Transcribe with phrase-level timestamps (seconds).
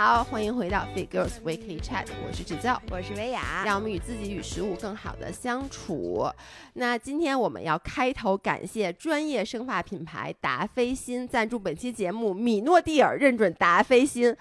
[0.00, 6.30] 好，欢迎回到 Fit Girls Weekly Chat，我是指教，我是薇娅，让我们与自己与食物更好的相处。
[6.74, 14.36] 那今天我们要开头感谢专业生发品牌达霏欣赞助本期节目，米诺地尔认准达霏欣，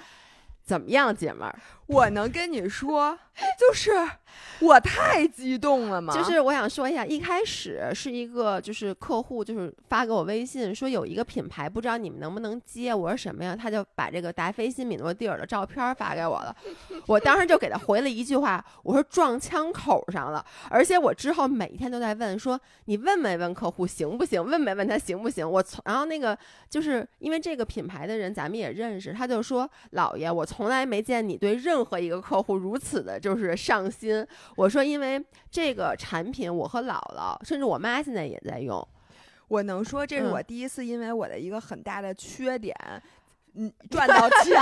[0.63, 1.59] 怎么样，姐们儿？
[1.87, 3.17] 我能跟你说，
[3.57, 3.91] 就是
[4.59, 6.13] 我太激动了嘛。
[6.13, 13.55] 就是我想说一下，一开始是一个就是客户就是发给我微信说有一个品牌不知道你们能不能接，我说什么呀？
[13.55, 16.55] 他就把这个达霏欣米诺地尔的照片发给我了，
[17.07, 20.45] 我当时就给他回了一句话，我说撞枪口上了。
[20.69, 24.43] 而且我之后每天都在问说你问没问客户行不行？
[24.43, 25.49] 问没问他行不行？
[25.49, 26.37] 我从然后那个
[26.69, 38.85] 就是因为这个品牌的人咱们也认识，他就说老爷，我从来没见你对任任何一个客户如此的就是上心，我说因为这个产品，我和姥姥甚至我妈现在也在用，
[39.47, 42.75] 我能说这是我第一次因为我的一个很大的缺点。
[42.83, 43.01] 嗯，
[43.89, 44.55] 赚到钱，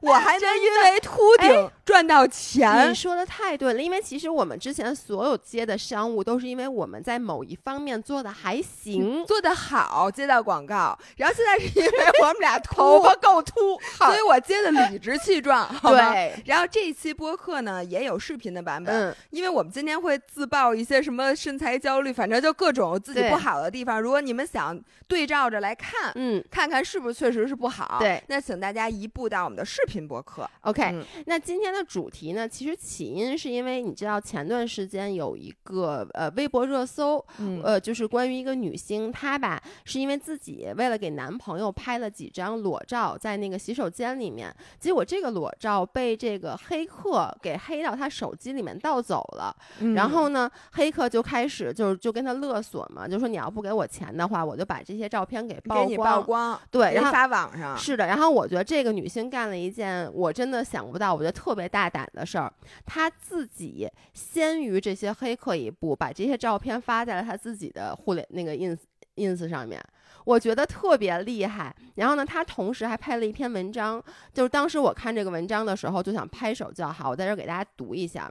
[0.00, 2.90] 我还能因为秃顶赚到钱。
[2.90, 10.98] 你说的太对了，因为其实我们之前所有接的商务都是因为我们在某一方面做的还行，做的好，接到广告。
[11.16, 15.68] 然后现在是因为我们俩 头发够秃，所以我接的理直气壮。
[15.82, 16.34] 对。
[16.46, 24.00] 然后这一期播客呢也有视频的版本，因为我们今天会自曝一些什么身材焦虑，反正就各种自己不好的地方。
[24.00, 27.96] 如果你们想对照着来看，嗯，看看是不是确实是不好。
[27.98, 28.22] 对。
[28.30, 30.48] 那请大家移步到我们的视频博客。
[30.60, 32.48] OK，那今天的主题呢？
[32.48, 37.18] 其实起因是因为你知道前段时间有一个呃微博热搜，
[37.64, 49.52] 呃，就是关于一个女星，她吧是因为自己为了给男朋友拍了几张裸照，在那个洗手间里面，结果这个裸照被这个黑客给黑到她手机里面盗走了。
[49.96, 56.20] 然后呢，黑客就开始就是就跟他勒索嘛，就说你要不给我钱的话，我就把这些照片给曝光。
[56.20, 56.60] 曝光。
[56.70, 57.76] 对，然后发网上。
[57.76, 58.19] 是的，然后。
[58.20, 62.52] 然后我觉得这个女性干了一件我真的想不到，我觉得特别大胆的事儿。
[62.84, 68.76] 她自己先于这些黑客一步，把这些照片发在了她自己的互联那个 ins
[69.16, 69.82] ins 上面，
[70.26, 71.74] 我觉得特别厉害。
[71.94, 78.30] 然后呢，她同时还拍了一篇文章，就是当时我看这个文章的时候就想拍手叫好，我在这给大家读一下。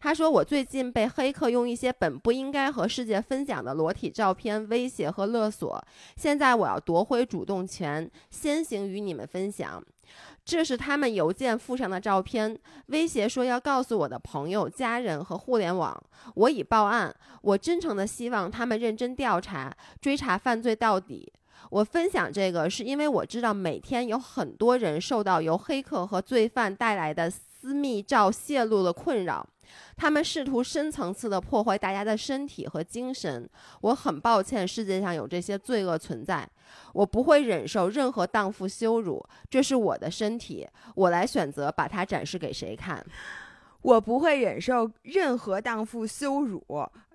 [0.00, 5.84] 他说：“我最近被黑客用一些本不应该和世界分享的裸体照片威胁和勒索，
[6.16, 9.82] 现在我要夺回主动权，先行与你们分享。
[10.44, 16.00] 这是他们邮件附上的照片，威胁说要告诉我的朋友、家人和互联网。
[16.34, 21.30] 我已报案，我真诚的希望他们认真调查，追查犯罪到底。
[21.70, 29.44] 我分享这个是因为我知道每天有很多人受到由黑客和罪犯带来的私密照泄露的困扰。”
[29.96, 33.48] 他们试图深层次的破坏大家的身体和精神。
[33.80, 36.48] 我很抱歉，世界上有这些罪恶存在。
[36.92, 39.24] 我不会忍受任何荡妇羞辱。
[39.48, 43.04] 这是我的身体，我来选择把它展示给谁看。
[43.80, 46.62] 我不会忍受任何荡妇羞辱。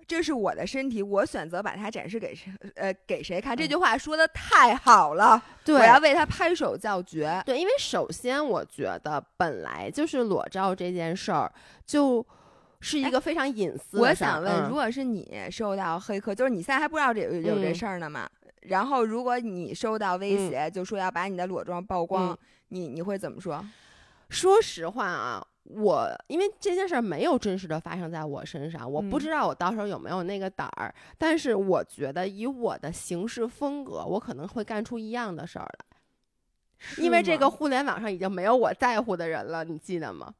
[0.06, 2.52] 这是我的身体，我选择把它展示给谁？
[2.74, 3.56] 呃，给谁看？
[3.56, 7.42] 这句话说的太好了，我要为他拍手叫绝。
[7.46, 11.50] 对，因为首先我觉得本来就是裸照这件事儿
[11.86, 12.26] 就。
[12.84, 13.98] 是一个非常隐私。
[13.98, 18.28] 我想问，如果是你收到黑客，就是你现在还不知道这有有这事儿呢嘛？
[18.60, 23.64] 然后如果你收到威胁，就说要把你的裸妆曝光，你你会怎么说？
[24.28, 30.94] 说实话啊，我因为这件事儿没有真实的发生在我身上，我不知道我到时候有没有那个胆儿。
[31.16, 40.34] 但是我觉得以我的行事风格，我可能会干出一样的事儿来，因为这个互联网上已经没有我在乎的人了，你记得吗？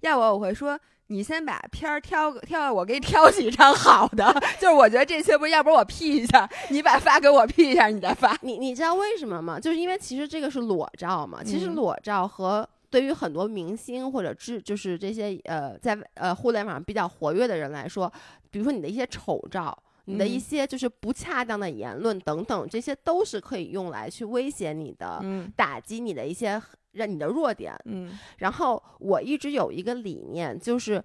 [0.00, 0.78] 要我我会说。
[1.08, 4.24] 你先把片儿挑挑，我给你挑几张好的。
[4.58, 8.36] 就是我觉得这些不，要不然我 P 一下，你把发给我 P 一下，你再发。
[8.42, 9.60] 你你知道为什么吗？
[9.60, 11.44] 就是因为其实这个是裸照嘛。
[11.44, 18.12] 其实裸照和对于很多明星或者知就是这些呃在呃互联网上比较活跃的人来说，
[18.50, 25.22] 比如说你的一些丑照，你的一些就是不恰当的言论等等，这些都是可以用来去威胁你的，
[25.54, 26.60] 打击你的一些。
[26.96, 31.02] 让你的弱点，嗯，然后我一直有一个理念，就是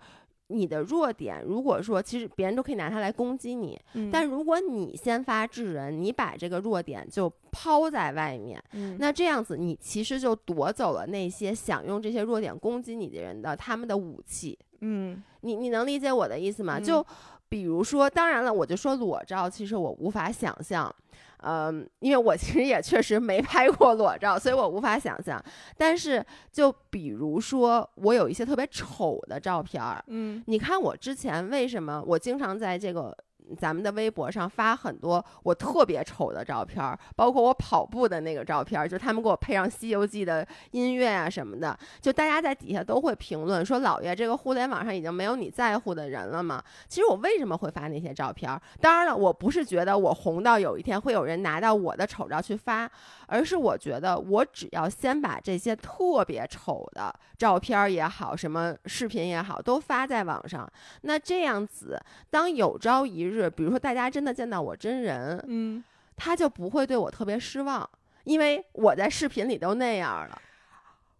[0.47, 3.79] 你的弱点，如果说其实别人都可以拿它来攻击你，
[4.11, 8.61] 但如果你先发制人，你把这个弱点就抛在外面，
[8.97, 16.79] 那这样子你其实就夺走了那些想用这些弱点攻击你的人的他们的武器，嗯，你你能理解我的意思吗？
[16.79, 17.05] 就
[17.51, 20.95] 比如说，当然了，我就说裸照，其实我无法想象。
[21.43, 25.43] 嗯，因为我其实也确实没拍过裸照，所以我无法想象。
[25.75, 33.13] 但是，就比如说，我有一些特别丑的照片儿，嗯，你看我之前为什么我经常在这个
[33.57, 48.49] 咱们的微博上发很多我特别丑的照片，包括我跑步的那个照片，就他们给我配上《西游记》的音乐啊什么的，就大家在底下都会评论说：“老爷，这个互联网上已经没有你在乎的人了吗？”其实我为什么会发那些照片？
[48.79, 52.89] 当然了，我不是觉得我红到有一天会有人拿到我的丑照去发，
[53.31, 60.69] 而是我觉得我只要先把这些特别丑的照片也好，什么视频也好，都发在网上，
[61.03, 61.97] 那这样子，
[62.29, 63.49] 当有朝一日。
[63.49, 65.81] 比如说，大家真的见到我真人，嗯，
[66.17, 67.89] 他就不会对我特别失望，
[68.25, 70.41] 因为我在视频里都那样了。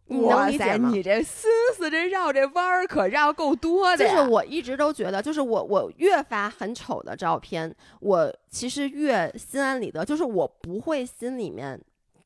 [0.08, 4.06] 哇塞，你这心思这绕这弯儿可绕够多的。
[4.06, 11.80] 就是我一直都觉得，就是我我越发很丑的照片，我其实越心安理得，就是我不会心里面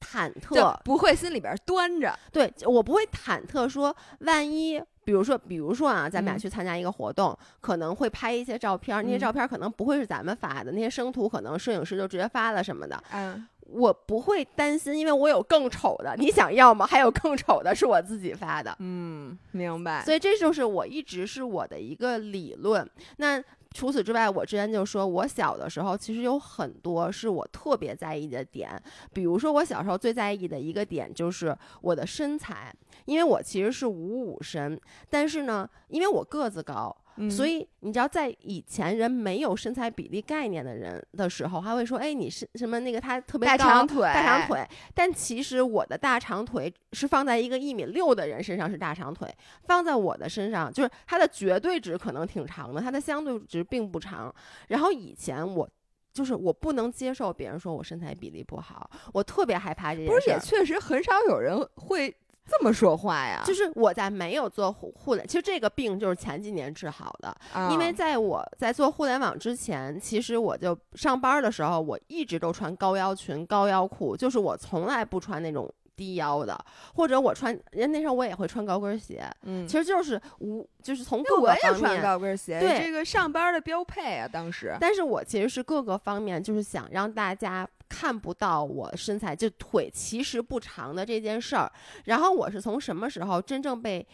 [0.06, 2.18] 忐忑，不会心里边端着。
[2.32, 4.82] 对我不会忐忑，说万一。
[5.04, 13.00] 比如说，比如说啊，咱们俩去参加一个活动，可能会拍一些照片，那些照片可能不会是咱们发的，那些生图可能摄影师就直接发了什么的。
[13.12, 16.88] 嗯，我不会担心，因为我有更丑的，你想要吗？
[16.88, 18.76] 还有更丑的，是我自己发的。
[18.80, 20.04] 嗯，明白。
[20.04, 22.90] 所以这就是我一直是我的一个理论。
[23.18, 23.40] 那
[23.76, 28.82] 除此之外，我之前就说我小的时候其实有很多是我特别在意的点，
[29.12, 32.74] 比如说我小时候最在意的一个点就是我的身材。
[33.04, 34.80] 因为我其实是五五身，
[35.10, 36.96] 但是呢，因为我个子高，
[37.30, 49.34] 所以你知道，在以前人没有身材比例概念的人的时候，他会说：“哎，你是什么那个他特别大长腿，大长腿。”但其实我的大长腿是放在一个一米六的人身上是大长腿，
[49.64, 54.34] 放在我的身上就是它的绝对值可能挺长的，它的相对值并不长。
[54.68, 55.70] 然后以前我
[56.12, 60.14] 就是我不能接受别人说我身材比例不好，我特别害怕这件事。
[60.14, 62.14] 不是，也确实很少有人会。
[62.48, 63.42] 这么说话呀？
[63.46, 67.36] 就是我在没有做互互联，其实这个病就是前几年治好的。
[67.72, 76.58] 因为在我在做互联网之前，其实我就上班的时候，我一直都穿高腰裙、高腰裤，就是我从来不穿那种低腰的，
[76.94, 79.26] 或者我穿，人那时候我也会穿高跟鞋。
[79.44, 81.80] 嗯，其实就是无，就是从各个方面。
[81.80, 84.76] 穿高跟鞋，对这个上班的标配啊，当时。
[84.80, 87.68] 但是我其实是各个方面，就是想让大家。
[87.88, 91.72] 看不到我身材就腿其实不长的这件事儿，
[92.06, 94.06] 然后我是从什么时候真正被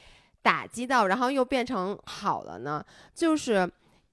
[0.42, 2.86] 打击到，然后又变成好了呢？
[3.16, 3.68] 就是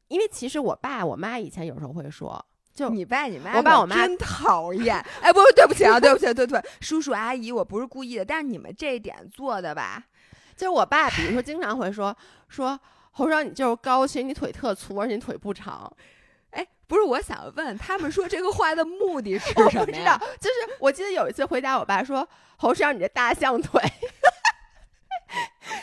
[0.06, 2.42] 因为其实我爸我妈以前有时候会说，
[2.78, 4.94] 就你爸你妈，我爸我妈真讨厌。
[5.20, 10.04] 哎，不，对不起啊，对不起，对不起，叔叔阿姨，我不是故意的，但是你们这一点做的吧，
[10.56, 12.16] 就是我爸，比如说经常会说
[12.48, 12.78] 说
[13.10, 15.92] 侯少你就是高，其实你腿特粗，而且你腿不长。
[16.50, 20.16] 哎，不是，我想问他们说这个话的目的是 什么知道？
[20.40, 22.26] 就是我记得有一次回答我爸说
[22.58, 23.82] ：“侯师长，你这大象腿。”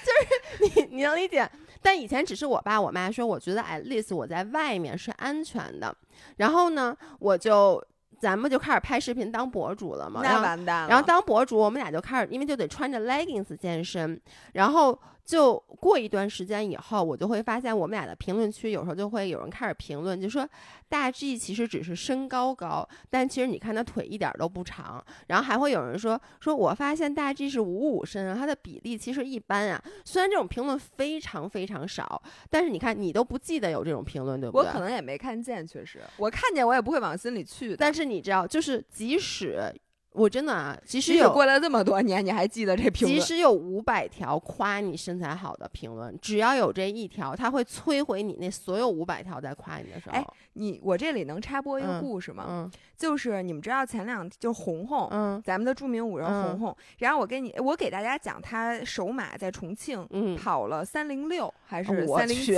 [0.04, 1.48] 就是你你能理解，
[1.86, 5.96] 但以前只是我爸我妈说，我觉得 at least 我在外面是安全的。
[6.38, 7.80] 然后呢，我就
[8.20, 10.22] 咱们就开始拍视频当博主了嘛。
[10.24, 10.90] 那完蛋了。
[10.90, 14.20] 然后当博主，我们俩就开始，因为就得穿着 leggings 健身，
[14.54, 15.00] 然后。
[15.25, 20.48] 就过一段时间以后，我就会发现我们俩的评论区有时候就会有人开始评论，就说
[20.88, 25.04] 大 G 其实只是身高高，但其实你看他腿一点都不长。
[25.27, 29.83] 然后还会有人说说，我发现大 G 是五五身啊，他的比例其实一般啊。
[30.06, 34.68] 虽然这种评论非常非常少，但是你看你都不记得有这种评论，对不对？
[34.68, 37.75] 我可能也没看见，确实，我看见我也不会往心里去。
[37.75, 39.74] 但是你知道，就是即使。
[40.15, 43.19] 我真的啊，即使有过了这么多年，你还记得这评论？
[43.19, 50.15] 即使有五百条夸你身材好的评论，只要有这一条，他会摧毁你那所有五百条在夸你的时候。
[50.15, 52.45] 哎，你我这里能插播一个故事吗？
[52.48, 56.77] 嗯，就是你们知道前两就红红，嗯，咱们的著名舞人红红。
[57.00, 60.07] 然后我给你，我给大家讲，他首马在重庆
[60.38, 62.55] 跑了三零六还是三零七，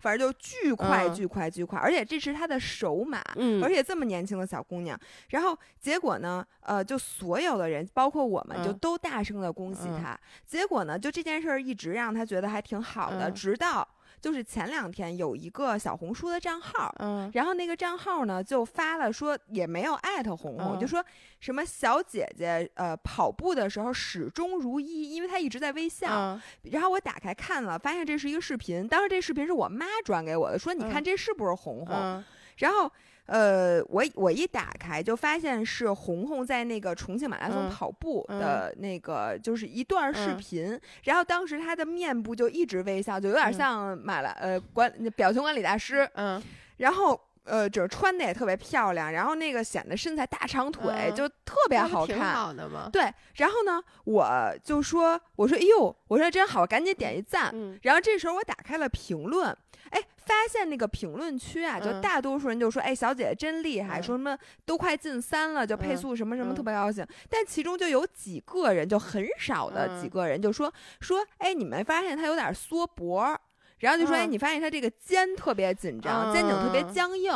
[0.00, 4.96] 反正就巨快巨快巨快，而且这是他的首马，嗯，而且这么年轻的小姑娘，
[5.30, 6.82] 然后结果呢，呃。
[6.82, 10.18] 就所有的人，包括我们，就都大声的恭喜他。
[10.46, 13.30] 结果呢，就这件事儿一直让他觉得还挺好的。
[13.30, 13.88] 直到
[14.22, 21.04] 就是前两天有一个小红书的账号，嗯，然后那个账号呢就发了说，也没有艾特红红，就说
[21.40, 26.40] 什么小姐姐呃跑步的时候始终如一，因为她一直在微笑。
[26.70, 28.86] 然后我打开看了，发现这是一个视频。
[28.86, 32.24] 当时这视频是我妈转给我的，说你看这是不是红红？
[32.58, 32.88] 然后。
[33.26, 40.78] 呃，我我一打开就发现是红红在那个重庆马拉松跑步的那个，就是一段视频。
[41.04, 46.08] 然后当时她的面部就一直微笑，就有点像马拉呃管表情管理大师。
[46.14, 46.42] 嗯，
[46.78, 52.88] 然后呃，就是穿的也特别漂亮，然后那个显得身材大长腿就特别好看，挺好的嘛。
[52.92, 57.52] 对，然后呢，我就说，我说，哎呦，我说真好，赶紧点一赞。
[57.82, 59.48] 然后这时候我打开了评论，
[59.90, 67.04] 哎，发现那个评论区啊，就大多数人就说，哎，小姐姐真厉害，说什么都快进三了，就配速什么什么特别高兴。
[67.28, 73.36] 但其中就有几个人，就很少的几个人就说说，哎，你没发现她有点缩脖？
[73.82, 77.32] 然后就说：“哎，你发现他这个肩特别紧张，肩颈特别僵硬。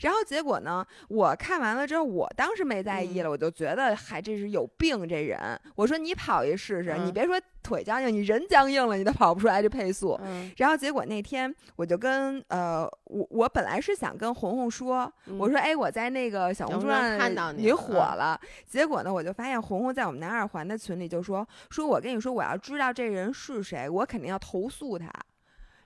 [0.00, 5.38] 然后结果呢，我看完了之后，我当时没在意了，我就觉得，嗨，这是有病这人。
[5.76, 10.18] 我说你跑一试试，你别说腿僵硬，你人僵硬了，你都跑不出来这配速。
[10.56, 18.40] 然后结果那天我就跟呃，我我本来是想跟红红说，我说哎，我在那个小红书上看到你火了。
[18.66, 25.10] 结果呢，我就发现红红在我们南二环的群里就说，说我跟你说，我要知道这人是谁，我肯定要投诉他。”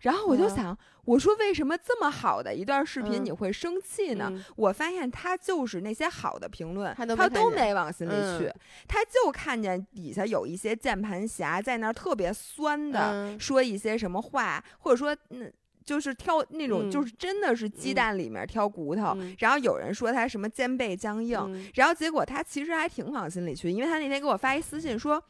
[0.04, 4.30] 然后我就想，我说为什么这么好的一段视频你会生气呢？
[4.54, 8.52] 我发现他就是那些好的评论，他都没往心里去，
[8.86, 15.50] 他就看见底下有一些键盘侠在那儿特别酸的说一些什么话，或者说那
[15.86, 19.16] 就是挑那种就是真的是鸡蛋里面挑骨头。
[19.38, 25.22] 然后有人说他什么肩背僵硬，然后结果他其实还挺往心里去，因为他那天给我发一私信说。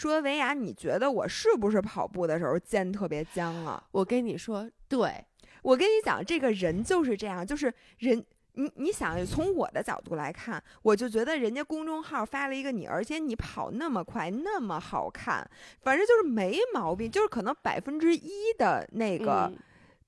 [0.00, 3.84] 说维亚，你觉得我是不是跑步的时候肩特别僵啊？
[3.90, 5.12] 我跟你说，对
[5.60, 15.46] 我跟你讲，这个人就是这样，就是人，你你想从我的角度来看，我就觉得人家公众号发了一个你，而且你跑那么快，那么好看，
[15.82, 19.52] 反正就是没毛病，就是可能百分之一的那个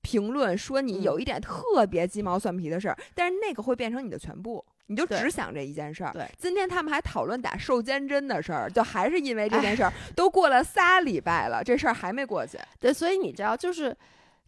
[0.01, 4.65] 评论说你有一点特别鸡毛蒜皮的事儿，但是那个会变成你的全部。
[4.87, 6.11] 你就只想这一件事儿。
[6.11, 12.57] 对，今天他们还讨论打瘦肩针的事儿，就还是因为这件事儿， 都过了仨礼拜了，这事儿还没过去。
[12.79, 13.95] 对，所以你知道，就是，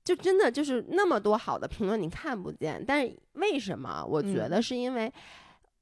[0.04, 4.06] 就真的就是那么多好的评论你看不见，但是为什么？
[4.06, 5.12] 我觉得是因为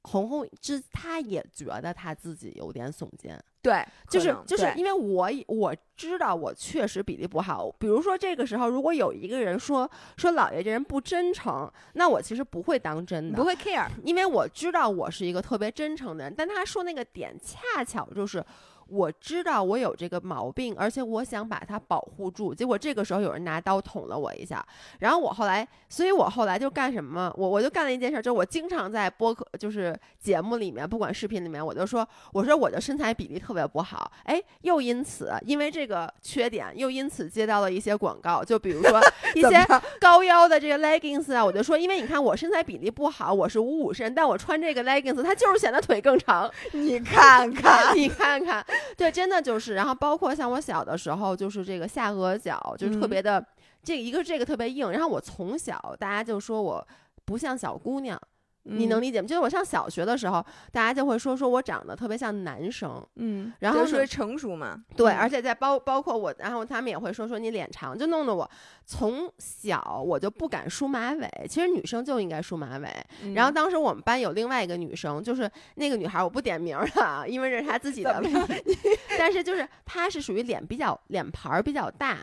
[0.02, 3.42] 红红之他也觉得他自己有点耸肩。
[3.64, 7.68] 对，就是就是因为我我知道我确实比例不好。
[7.78, 16.34] 比如说这个时候，如果有一个人说说老爷这人不真诚，那我其实不会当真的，不会 care，因为我知道我是一个特别真诚的人。
[16.36, 18.44] 但他说那个点恰巧就是。
[18.88, 22.54] 我知道我有这个毛病，而且我想把它保护住。
[22.54, 24.64] 结果这个时候有人拿刀捅了我一下，
[25.00, 27.32] 然后我后来，所以我后来就干什么？
[27.36, 34.10] 我我就干了一件事，就是我经常在播客，就是节目里面，不管视频里面，我就说，我说我的身材比例特别不好。
[34.24, 39.00] 哎，又因此因为这个缺点，又因此接到了一些广告，就比如说
[39.34, 39.66] 一些
[40.00, 46.50] 高腰的这个 leggings 啊，我就说，因为你看我身材比例不好，我是五五身，但我穿这个 leggings，它就是显得腿更长。
[46.72, 48.64] 你看看，你看看。
[48.96, 53.44] 对，真的就是，然后包括像我小的时候，就是这个下颌角就是特别的，
[53.82, 56.86] 这一个这个特别硬，然后我从小大家就说我
[57.24, 58.20] 不像小姑娘。
[58.64, 59.28] 你能理解吗？
[59.28, 68.50] 就是我上小学的时候，大家就会说说我长得特别像男生，嗯，然后说成熟嘛，对，而且在包包括我，然后他们也会说说你脸长，就弄得我
[68.86, 71.30] 从小我就不敢梳马尾。
[71.48, 72.88] 其实女生就应该梳马尾。
[73.34, 78.76] 然后当时我们班有另外一个女生，就是那个女孩，我不点名了，因为这是她自己的问题。
[79.18, 82.18] 但是就是她是属于脸比较脸盘儿比较大。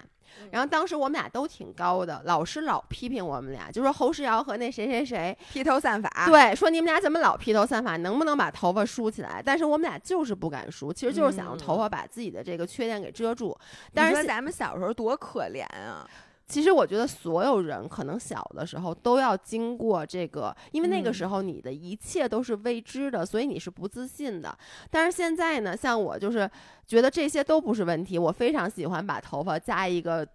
[0.51, 6.09] 然后当时我们俩都挺高的，老师老批评我们俩，就说侯世瑶和那谁谁谁披头散发。
[6.25, 9.41] 对，说你们俩怎么老披头散发，能不能把头发梳起来？
[9.43, 13.57] 但是我们俩就是不敢梳，其实就是想用头发把自己的这个缺点给遮住。
[13.93, 16.07] 但是咱们小时候多可怜啊！
[16.51, 24.53] 其实我觉得所有人可能小的时候都要经过这个，因为那个时候你的一切都是未知的，所以你是不自信的。
[24.89, 26.51] 但是现在呢，像我就是
[26.85, 30.27] 觉得这些都不是问题，我非常喜欢把头发加一个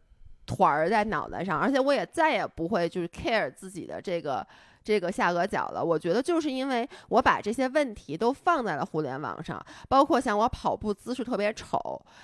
[0.47, 4.47] 团儿在脑袋上，而且我也再也不会就是 care 自己的这个
[4.83, 5.85] 这个下颌角了。
[5.85, 11.79] 我觉得就是因为我把这些问题都放在了互联网上，包括像我跑步姿势特别丑，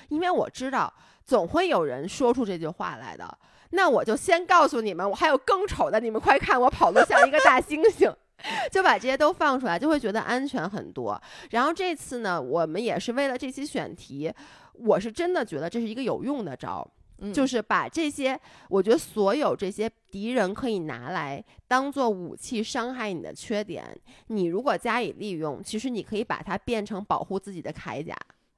[0.09, 0.91] 因为我知道
[1.27, 3.39] 总会有人说出这句话来的。
[3.73, 8.15] 那我就先告诉你们，我还有更丑的，你们快看，我跑得像一个大猩猩，
[8.71, 11.21] 就把这些都放出来，就会觉得安全很多。
[11.51, 14.33] 然后这次呢，我们也是为了这期选题，
[14.75, 16.87] 我是真的觉得这是一个有用的招，
[17.33, 18.39] 就是把这些，
[18.69, 23.85] 我觉得所有这些敌人可以拿来当做武器伤害你的缺点，
[24.27, 28.15] 你如果加以利用，其实你可以把它变成保护自己的铠甲。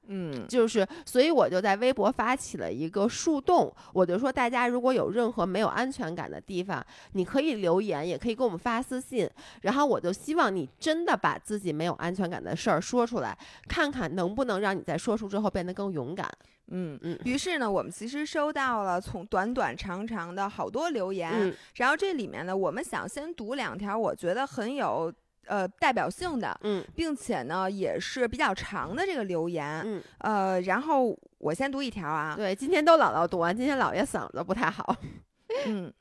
[0.07, 9.29] 嗯，就是，所以我就在微博发起了一个树洞，我就说大家如果有任何没有安全感的地方，你可以留言，也可以给我们发私信，
[9.61, 16.29] 然后我就希望你真的把自己没有安全感的事儿说出来，看看能不能让你在说出之后变得更勇敢。
[16.67, 17.19] 嗯嗯。
[17.25, 25.13] 于是呢，我们其实收到了从短短长长的好多留言，然后这里面呢，我们想先读两条，我觉得很有。
[25.47, 34.95] 呃，代表性的，嗯，并且呢，也是比较长的这个留言，嗯，呃，然后我先读一条啊，对，今天都姥姥读完，今天姥爷嗓子不太好，
[35.67, 35.93] 嗯，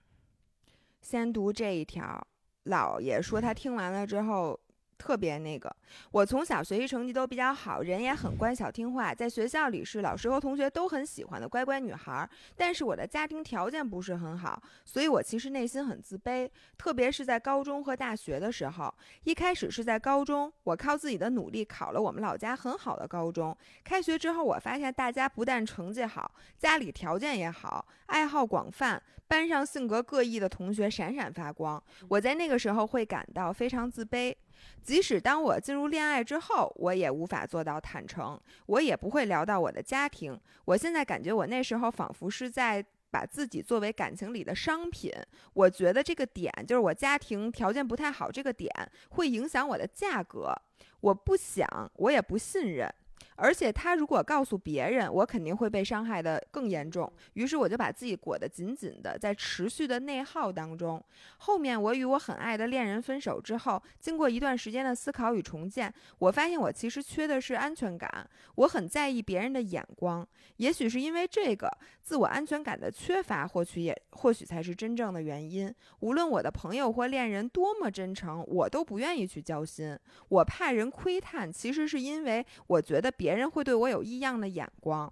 [1.00, 2.26] 先读这一条，
[2.64, 4.58] 姥爷说他听完了之后。
[4.96, 5.74] 特别那个，
[6.10, 12.28] 我从小学习成绩都比较好，人也很乖巧听话，在学校里是老师和同学都很喜欢的乖乖女孩。
[12.56, 16.48] 但是我的家庭条件不是很好，所以我其实内心很自卑。
[16.78, 23.56] 特别是在高中和大学的时候，一开始是在高中，我靠自己的努力考了我们老家很好的高中。
[23.82, 31.82] 开学之后，我发现大家不但成绩好，家里条件也好，爱好广泛，班上性格各异的同学闪闪发光。
[32.08, 34.34] 我在那个时候会感到非常自卑。
[34.82, 40.38] 即使当我进入恋爱之后，我也无法做到坦诚，我也不会聊到我的家庭。
[40.64, 45.12] 我现在感觉我那时候仿佛是在把自己作为感情里的商品。
[45.52, 48.70] 我觉得这个点就是我家庭条件不太好，这个点
[49.10, 50.54] 会影响我的价格。
[51.00, 52.92] 我不想，我也不信任。
[53.36, 57.10] 而且他如果告诉别人，我肯定会被伤害的更严重。
[57.32, 61.02] 于是我就把自己裹得紧紧的，在持续的内耗当中。
[61.38, 68.30] 后面我与我很爱的恋人分手之后，经过一段时间的思考与重建，我发现我其实缺的是安全感。
[68.54, 70.24] 我很在意别人的眼光，
[70.58, 71.68] 也许是因为这个
[72.02, 75.74] 自我安全感的缺乏，或许也或许才是真正的原因。
[76.00, 79.98] 无论我的朋友或恋人多么真诚，我都不愿意去交心。
[80.28, 83.12] 我怕人窥探，其实是因为我觉得。
[83.23, 85.10] 别别人会对我有异样的眼光，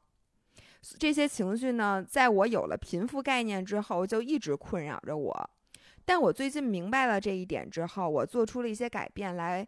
[0.98, 5.50] 这些情绪呢，在我有了贫富概念之后，就一直困扰着我。
[6.04, 9.66] 但我最近明白了这一点之后，我做出了一些改变来，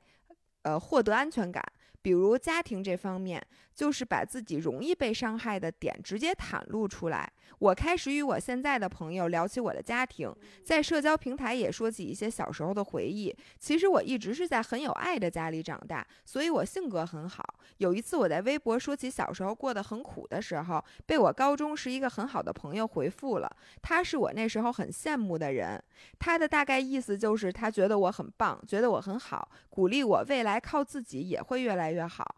[0.61, 1.65] 呃，获得安全感。
[2.05, 3.43] 比如家庭这方面，
[3.75, 7.33] 就是把自己容易被伤害的点直接袒露出来。
[7.61, 10.31] 我开始与我现在的朋友聊起我的家庭，
[10.63, 13.35] 在社交平台也说起一些小时候的回忆。
[13.59, 17.43] 其实我一直是在很有爱的家里长大，所以我性格很好。
[17.79, 23.51] 有一次我在微博说起小时候过得很苦的时候，被我高中时一个很好的朋友回复了。
[23.81, 25.83] 他是我那时候很羡慕的人，
[26.19, 32.37] 他的大概意思就是他觉得我很棒，觉得我很好，鼓励我未来靠自己也会越来越好。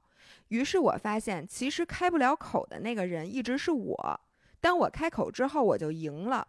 [0.49, 4.21] 于是我发现，其实开不了口的那个人一直是我。
[4.61, 6.47] 当我开口之后，我就赢了，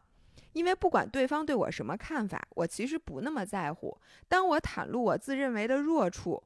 [0.53, 3.97] 因为不管对方对我什么看法，我其实不那么在乎。
[4.27, 6.43] 当我袒露我自认为的弱处，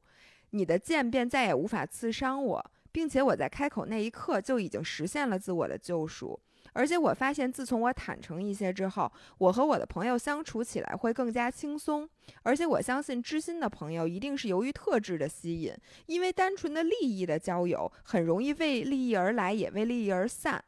[0.51, 6.39] 你的剑便再也无法刺伤我，并且我在开口那一刻就已经实现了自我的救赎。
[6.73, 12.09] 而且我发现，自从我坦诚一些之后，我和我的朋友相处起来会更加轻松。
[12.43, 15.73] 而且我相信，知心的朋友一定是由于特质的吸引，
[16.05, 20.63] 因为单纯的利益的交友很容易为利益而来，也为利益而散。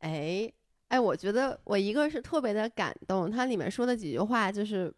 [0.00, 0.52] 哎
[0.88, 4.94] 哎，我觉得我一个是特别的感动，它里面说的几句话就是。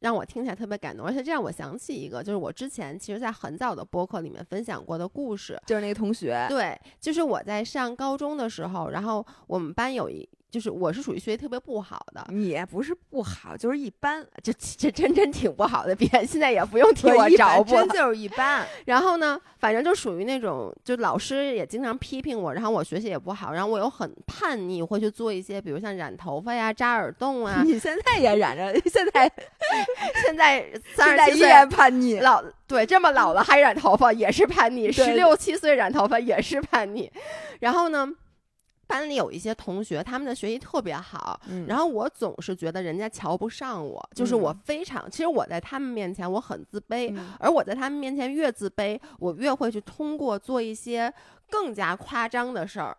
[0.00, 10.28] 让我听起来特别感动，而且这让我想起一个，就是我之前其实，在很早的播客里面分享过的故事，就是那个同学，对，就是我在上高中的时候，然后我们班有一。
[10.50, 15.94] 就是我是属于学习特别不好的，你不是不好，就是一般，这这真真挺不好的。
[15.94, 18.66] 别现在也不用替我找补，真就是一般。
[18.86, 27.62] 然后呢，反正就属于那种，就老师也经常批评我，然后我学习也不好，然后我又很叛逆，会去做一些，比如像染头发呀、扎耳洞啊。
[27.66, 29.30] 你现在也染着，现在
[30.24, 37.10] 现在 三十七岁依然叛逆，老对这么老了还染头发也是叛逆，十六七岁染头发也是叛逆。
[37.60, 38.12] 然后呢？
[38.90, 51.12] 班里有一些同学，他们的学习特别好，然后我总是觉得人家瞧不上我，就是我非常，其实我在他们面前我很自卑，而我在他们面前越自卑，我越会去通过做一些
[51.48, 52.96] 更加夸张的事儿，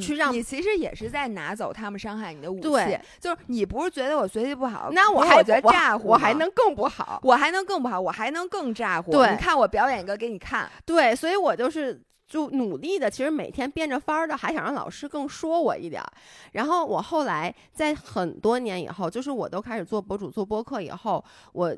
[0.00, 2.98] 去让你其实也是在拿走他们伤害你的武器。
[3.20, 9.12] 就是你不是觉得我学习不好，那我还觉得咋呼，我还能更不好，我还能更不好，我还能更咋呼。
[9.12, 10.66] 对，你看我表演一个给你看。
[10.86, 12.00] 对，所以我就是。
[12.26, 16.12] 就努力的，其实每天变着法儿的，还想让老师更说我一点儿。
[16.52, 21.76] 然后我后来在很多年以后，就是我都开始做博主、做播客以后，我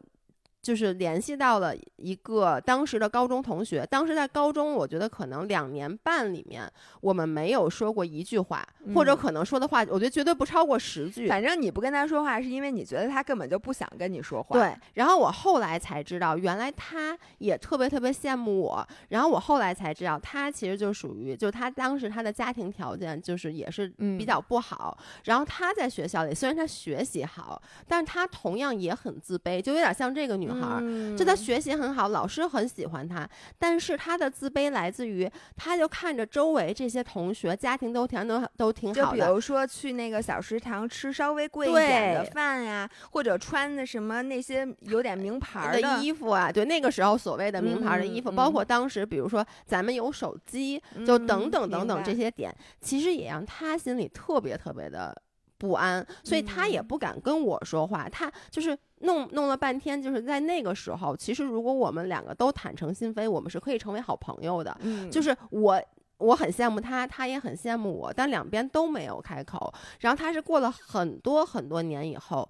[0.60, 11.28] 就是联系到了一个当时的高中同学，当时在高中，我觉得可能两年半里面，我们没有说过一句话，或者可能说的话，我觉得绝对不超过十句。
[11.28, 14.58] 反正你不跟他说话，是因为你觉得他根本就不想跟你说话。
[14.58, 14.76] 对。
[14.94, 18.86] 然后我后来才知道，原来他也特别特别羡慕我。
[19.10, 24.98] 然后我后来才知道，他其实就属于，就他当时他的家庭条件就是也是比较不好。
[25.24, 30.47] 然后他在学校里，虽然他学习好，但是他同样也很自卑，就有点像这个女。
[30.48, 55.14] 女孩，就她学习很好，老师很喜欢她，但是她的自卑来自于，她就看着周围这些同学家庭都挺都都挺好的，就比如说去那个小食堂吃稍微贵一点的饭呀，或者穿的什么那些有点名牌的衣服啊，对，那个时候所谓的名牌的衣服，包括当时比如说咱们有手机，就等等等等这些点，其实也让她心里特别特别的。
[55.58, 58.08] 不安，所以他也不敢跟我说话。
[58.08, 64.76] 他就是弄弄了半天，就是在那个时候，其实如果我们两个都坦诚心扉，我们是可以成为好朋友的。
[64.80, 65.82] 嗯，就是我
[66.18, 69.72] 我很羡慕他，他也很羡慕我，但两边都没有开口。
[70.00, 72.48] 然后他是过了很多很多年以后。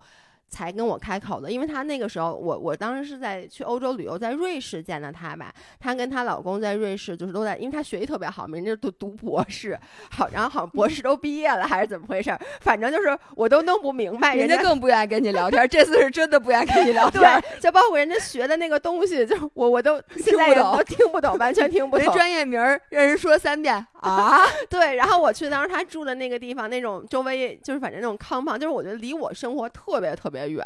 [0.48, 5.52] 才跟我开口的，因为她那个时候，我我当时是在去欧洲旅游，在瑞士见的她吧。
[5.78, 9.78] 她跟她老公在瑞士，就是都在，因为她学习特别好，人家读读博士，
[10.10, 12.36] 好，然后好像博士都毕业了，还是怎么回事？
[12.60, 15.68] 反正就是我都弄不明白，人家更不愿意跟你聊天。
[15.68, 22.14] 这次是真的不愿意跟你聊 天，对，就包括人家学的那个东西，就我我都 听不懂，都听不懂，完全听不 懂。
[22.14, 24.96] 专业名儿让人说三遍 啊， 对。
[24.96, 30.48] 然后我去当时他住的那个地方，那种周围就是反正那种康房，就是我觉得离我生活特别特别。
[30.48, 30.64] 远，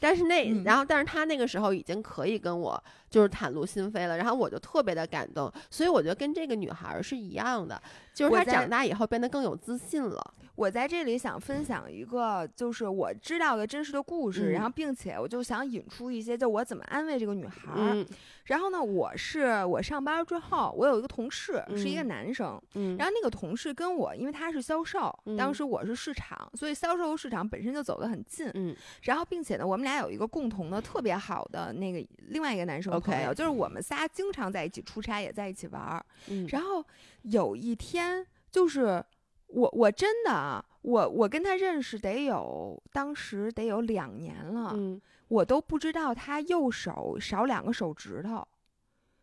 [0.00, 2.82] 但是那然后，但是他那个时候已经可以跟我
[3.14, 7.80] 就是袒露心扉了，然后我就特别的感动，所以我觉得跟这个女孩是一样的，
[8.12, 10.34] 就是她长大以后变得更有自信了。
[10.56, 18.04] 我在这里想分享一个，就是我知道的真实的故事，然后并且我就想引出一些，就我怎么安慰这个女孩。
[18.44, 22.60] 然后呢，我是我上班之后，我有一个同事是一个男生，
[22.96, 28.48] 然后那个同事跟我，因为他是销售，当时我是市场，所以销售和市场本身就走得很近。
[28.54, 36.04] 嗯，然后并且呢，我们俩有一个共同的特别好的那个另外一个男生朋友，就是我们仨经常在一起出差，也在一起玩儿。
[36.48, 36.84] 然后
[37.22, 39.04] 有一天就是。
[39.46, 48.44] 我我真的啊，我我跟他认识得有当时得有两年了，嗯，我都不知道他右手少两个手指头，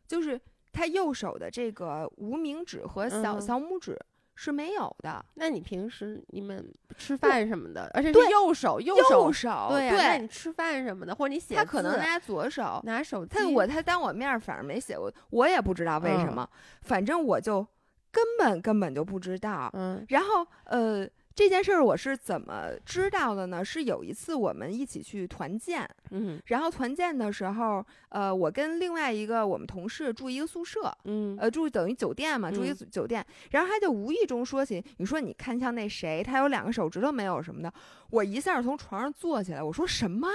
[0.08, 0.40] 就是
[0.72, 4.00] 他右手的这个无名指和小小拇指
[4.44, 5.24] 是没有的。
[5.36, 8.96] 那你平时你们吃饭什么的，而且是右手右
[9.32, 16.50] 手对呀，那你吃饭什么的，或者你写他可能拿左手拿手机，他我他当我面反正没写过，我也不知道为什么，
[16.82, 17.66] 反正我就。
[18.14, 23.64] 根本根本就不知道，嗯，然后呃，这件事儿我是怎么知道的呢？
[23.64, 37.74] 是有一次我们一起去团建，嗯，然后团建的时候，呃，我跟另外一个我们同事住一个宿舍，嗯，呃，住等于酒店嘛，住一个酒店，然后他就无意中说起，你说你看像那谁，他有两个手指头没有什么的，
[38.10, 40.28] 我一下从床上坐起来，我说什么？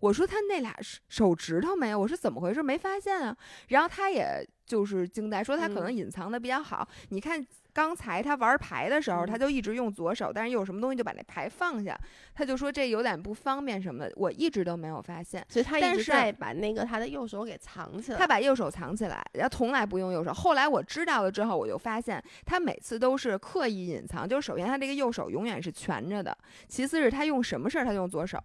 [0.00, 0.76] 我说他那俩
[1.08, 2.62] 手指头没有，我说怎么回事？
[2.62, 3.34] 没发现啊。
[3.68, 6.86] 然后他也就是惊呆，说他可能隐藏的比较好。
[7.08, 7.42] 你看
[7.74, 11.98] 刚才他玩牌的时候，他就一直用左手，但是有什么东西就把那牌放下，
[12.32, 14.12] 他就说这有点不方便什么的。
[14.14, 18.18] 我一直都没有发现，所以他一直在把那个他的右手给藏起来。
[18.18, 20.32] 他把右手藏起来，然后从来不用右手。
[20.32, 24.28] 后来我知道了之后，我就发现他每次都是刻意隐藏。
[24.28, 26.36] 就是首先他这个右手永远是蜷着的，
[26.68, 28.38] 其次是他用什么事儿他用左手。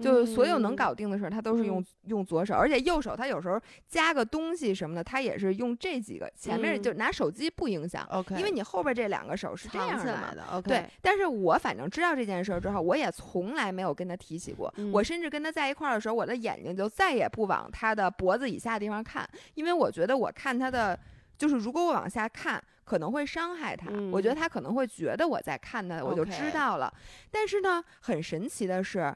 [0.00, 6.30] 就是所有能搞定的事儿，他都是用用左手，而且右手他有时候加个东西什么的，他也是用这几个。
[6.36, 10.68] 前面就拿手机不影响，OK，因为你后边这两个手是这样的嘛，OK。
[10.68, 14.72] 对，但是我反正知道这件事儿之后，我也从来没有跟他提起过。
[14.92, 20.98] 我甚至跟他在一块儿的时候，我的眼睛就再也不往他的脖子以下地方看，因为我觉得我看他的，
[21.36, 23.90] 就是如果我往下看，可能会伤害他。
[24.12, 26.92] 我觉得他可能会觉得我在看他，我就知道了。
[27.30, 29.14] 但是呢，很神奇的是。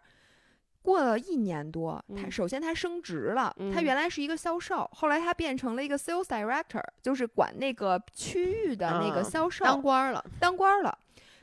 [0.82, 10.98] 过了一年多，他首先他升职了，他原来是一个销售，后来他变成了一个 sales director，就是管那个区域的那个销售，当官了，当官了。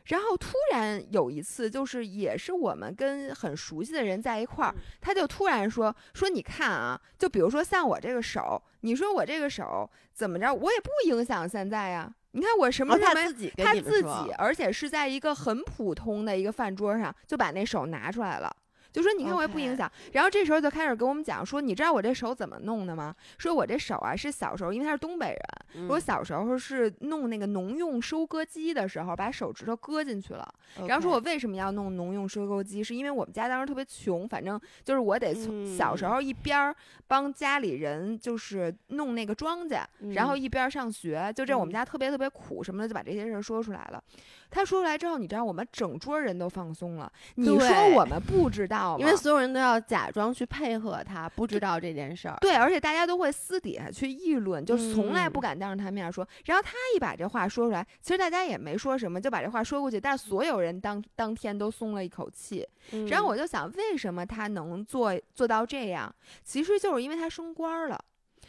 [0.06, 12.12] 然后突然有一次，就是也是我们跟很熟悉的人在一块儿，他就突然说说你看啊，就比如说像我这个手，你说我这个手怎么着，我也不影响现在呀。
[12.32, 13.14] 你看我什么什么，
[13.58, 18.56] 他自己，而且是在一个很普通的一个饭桌上，就把那手拿出来了。
[18.92, 19.92] 就说你看我也不影响。
[20.14, 23.16] 然后这时候就开始跟我们讲说，你知道我这手怎么弄的吗？
[23.38, 25.38] 说我这手啊是小时候，因为他是东北
[25.74, 30.54] 人，我小时候是弄那个农用收割机的时候，把手指头割进去了。
[30.88, 36.74] 然后说我为什么要弄农用收割机，是因为我们家当时特别穷，反正就是我得从小时候一边
[37.08, 44.04] 帮家里人就是弄那个庄稼，然后一边上学，就这我们家特别特别苦什么的，就把这些事儿说出来了。
[44.50, 47.12] 他说出来之后，你知道我们整桌人都放松了。
[47.36, 49.00] 你说我们不知道吗？
[49.00, 52.38] 因为所有人都要假装去配合他，不知道这件事儿。
[52.42, 56.28] 对，而且大家都会私底下去议论，就从来不敢当着他面说。
[56.46, 60.00] 然后他一把这话说出来，其实大家也没说什么，就把这话说过去。
[60.00, 62.68] 但是所有人当当天都松了一口气。
[63.10, 66.14] 然后我就想，为什么他能做做到这样？
[66.44, 68.00] 其实就是因为他升官了。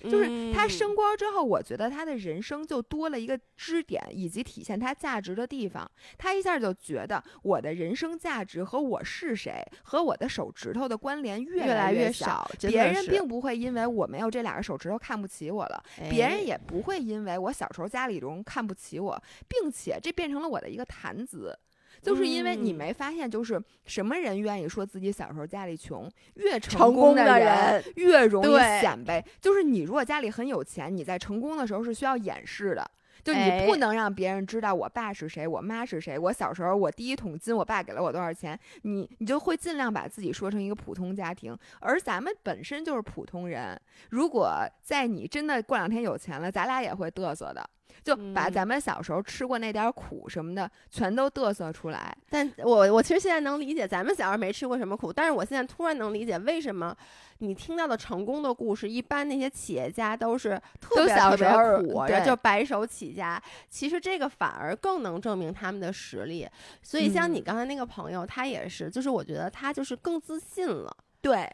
[0.09, 5.91] 就是他升官之后，我觉得他的人生就多了一个支点，以及体现他价值的地方。
[6.17, 12.49] 他一下就觉得我的人生价值和我是谁和我的手指头的关联越来越少。
[12.61, 21.59] 别人并不会因为我没有这两个手指头看不起我了，别人也不会因为我小时候家里人看不起我，并且这变成了我的一个谈资。
[22.03, 29.25] 就是因为你没发现，就是什么人愿意说自己小时候家里穷，越成功的人越容易显摆。
[29.41, 32.91] 就是你如果家里很有钱，你在成功的时候是需要掩饰的，
[33.23, 36.19] 就你不能让别人知道我爸是谁，我妈是谁。
[36.19, 41.57] 我小时候我第一桶金，我爸给了我多少钱，你你就会尽量把自己说成一个普通家庭。
[41.81, 47.69] 而咱们本身就是普通人，如果在你真的过两天有钱了，咱俩也会嘚瑟的。
[48.03, 52.17] 就把咱们小时候吃过那点苦什么的，全都嘚瑟出来。
[52.29, 56.97] 但我我其实现在能理解，咱们小时候没吃过什么苦，但是我现在突然能理解为什么
[57.39, 61.49] 你听到的成功的故事，一般那些企业家都是特别特别
[61.83, 63.43] 苦，就白手起家。
[63.69, 66.49] 其实这个反而更能证明他们的实力。
[66.83, 70.95] 所以像你刚才那个朋友，他也是，就是我觉得他就是更自信了。
[71.21, 71.51] 对，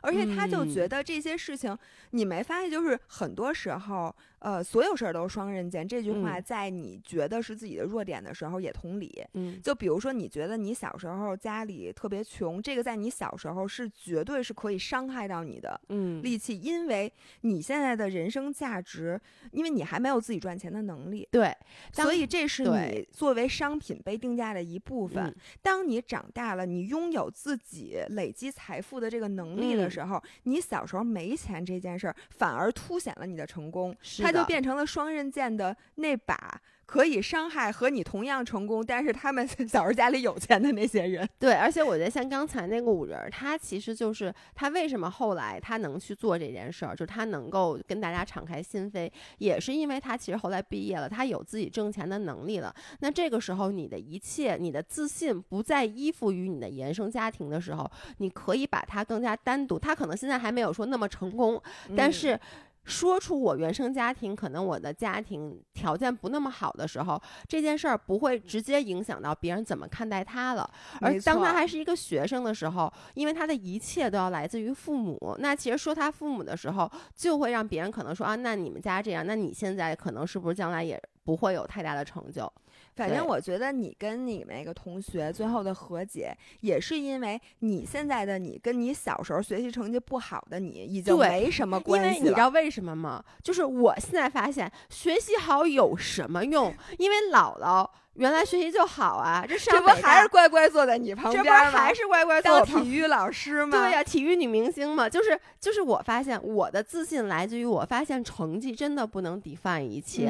[0.00, 1.76] 而且他就觉得这些事情，
[2.10, 4.14] 你没发现，就是很多时候。
[4.40, 5.86] 呃，所有事儿都是双刃剑。
[5.86, 9.24] 这句话在你觉得是自己的弱点的时候也同理。
[9.34, 15.80] 嗯，就比如说你觉得你小时候家里特别穷，这个在你小时候是绝对是可以伤害到你的
[16.22, 19.20] 利器，因为你现在的人生价值，
[19.50, 21.26] 因为你还没有自己赚钱的能力。
[21.32, 21.52] 对，
[21.92, 25.34] 所以这是你作为商品被定价的一部分。
[25.62, 33.92] 当你长大了，你拥有自己累积财富的这个能力的时候，你小时候没钱这件事儿反而凸显了你的成功。
[34.00, 34.27] 是。
[34.32, 41.28] 它就变成了双刃剑的那把，可以伤害和你同样成功，但是他们 小时候家里有钱的那些人。
[41.38, 52.74] 对，而且我觉得像刚才那个五人，他其实就是他为什么后来他能去做这件事儿，就是他能够跟大家敞开心扉，也是因为他其实后来毕业了，他有自己挣钱的能力了。
[53.00, 59.78] 那这个时候，你的一切，你的自信不再依附于你的原生家庭的时候，你可以把它更加单独。
[59.78, 61.62] 他可能现在还没有说那么成功，
[61.94, 62.40] 但是。
[62.88, 70.68] 说出我原生家庭，可能我的家庭条件不那么好的时候，这件事儿不会直接影响到别人怎么看待他了。
[71.02, 82.50] 而当他还是一个学生的时候，因为他的一切都要来自于父母，那其实说他父母的时候，就会让别人可能说啊，那你们家这样，那你现在可能是不是将来也不会有太大的成就？
[82.98, 92.14] 反正我觉得你跟你那个同学最后的和解，也是因为你现在的你跟你小时候学习成绩不好的你已经没什么关系了。
[92.14, 93.24] 因为你知道为什么吗？
[93.42, 96.74] 就是我现在发现学习好有什么用？
[96.98, 97.88] 因为姥姥。
[98.18, 101.64] 原来学习就好啊，这这不还是乖乖坐在你旁边吗？
[101.64, 103.78] 这不还是乖乖当体育老师吗？
[103.78, 105.78] 对呀，体育女明星嘛，就是就是。
[105.88, 110.26] 我发现我的自信来自于我发现成绩真的不能抵犯一切，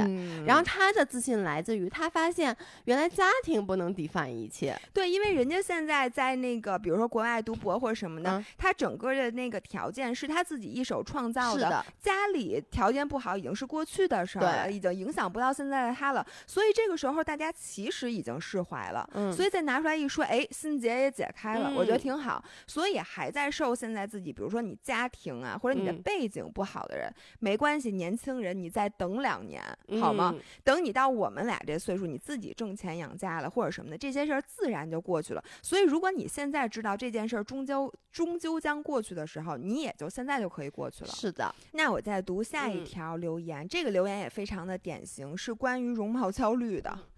[0.46, 4.78] 然后他的自信来自于他发现原来家庭不能抵犯一切。
[4.92, 16.24] 对，因为人家现在在那个比如说国外读博或者什么的，他整个的那个条件是他自己一手创造的，家里条件不好已经是过去的事儿了，已经影响不到现在的他了。
[16.46, 17.52] 所以这个时候大家。
[17.78, 22.44] 其实已经释怀了，嗯，所以再拿出来一说，哎，心结也解开了，我觉得挺好。
[22.66, 29.62] 所以还在受现在自己，比如说你家庭啊，或者你的背景不好的人，没关系，年轻人，你再等两年，
[30.00, 30.34] 好吗？
[30.64, 35.44] 等你到我们俩这岁数，你自己挣钱养家了，或者什么的，这些事儿自然就过去了。
[35.62, 41.10] 所以如果你现在知道这件事儿终究终究将过去的时候，你也就现在就可以过去了。
[41.10, 41.54] 是的。
[41.74, 46.88] 那我再读下一条留言，这个留言也非常的典型，是关于容貌焦虑的。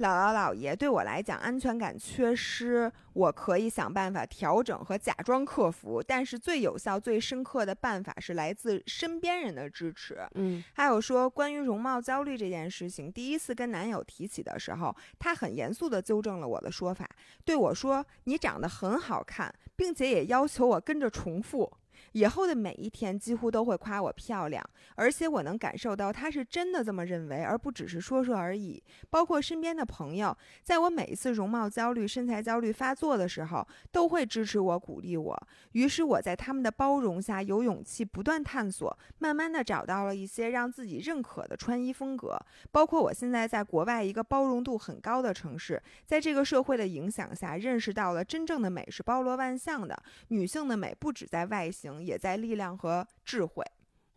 [0.00, 6.02] 姥姥姥爷对我来讲，安全感缺失，我可以想办法调整和假装克服。
[6.02, 10.26] 但是最有效、最深刻的办法是来自身边人的支持。
[10.36, 17.06] 嗯，还有说关于容貌焦虑这件事情，第一次跟男友提起的时候，他很严肃地纠正了我的说法，
[17.44, 21.70] 对我说：“你长得很好看，并且也要求我跟着重复。”
[22.12, 28.82] 以后的每一天几乎都会夸我漂亮，而且我能感受到他是真的这么认为，而不只是说说而已。
[29.08, 35.46] 包括身边的朋友，在我每一次容貌焦虑、身材焦虑发作的时候，都会支持我、鼓励我。
[35.72, 42.38] 于是我在他们的包容下，有勇气不断探索，慢慢的找到了一些让自己认可的穿衣风格。
[42.70, 50.00] 包括我现在在国外一个包容度很高的城市，在这个社会的影响下，认识到了真正的美是包罗万象的。
[50.28, 51.89] 女性的美不止在外形。
[51.98, 53.64] 也在力量和智慧，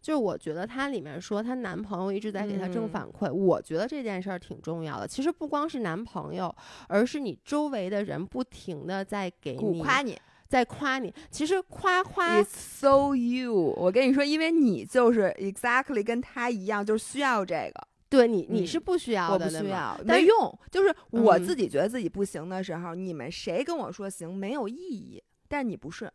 [0.02, 5.08] 就是我觉得她里面说她男朋友一直在给她正反馈，我觉得这件事儿挺重要的。
[5.08, 6.54] 其实不光是男朋友，
[6.90, 11.14] 而是你周围的人不停的在给你夸你，在夸你。
[11.32, 13.54] 其实夸夸，It's so you。
[13.54, 17.88] 我跟你说，因为你就是 exactly 跟他一样，就是需要这个。
[18.10, 20.60] 对你，你是不需要的，我不需要，没用。
[20.70, 26.12] 就是我自己觉得自己不行的时候，你们谁跟我说行没有意义，但你不是。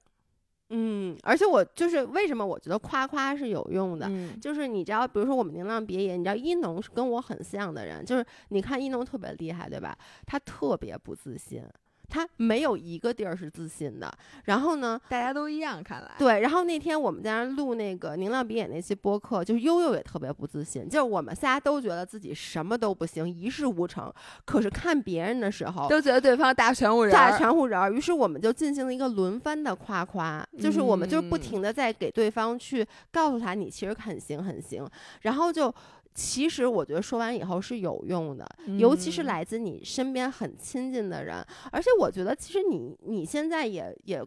[0.70, 4.06] 嗯，而且我就是为什么我觉得夸夸是有用的，
[4.40, 9.96] 就是你知道，比如说我们宁浪别野，你知道一农是跟我很像的人，就是你看一农特别厉害，对吧？
[10.26, 11.62] 他特别不自信。
[12.08, 14.12] 他没有一个地儿是自信的，
[14.44, 16.40] 然后呢，大家都一样，看来对。
[16.40, 24.12] 然后那天我们在那录那个《宁亮鼻眼》那期播客，就是悠悠也特别不自信，就是我们仨都觉得自己什么都不行，一事无成。
[24.44, 27.94] 可是看别人的时候，都觉得对方大全乎人，大全乎人。
[27.94, 34.88] 于是我们就进行了一个轮番的夸夸，就是我们就不停的在给对方去告诉他，你其实很行很行，
[35.22, 35.72] 然后就。
[36.18, 38.44] 其实我觉得说完以后是有用的，
[38.76, 44.20] 尤其是来自你身边很亲近的人，而且我觉得其实你你现在也也。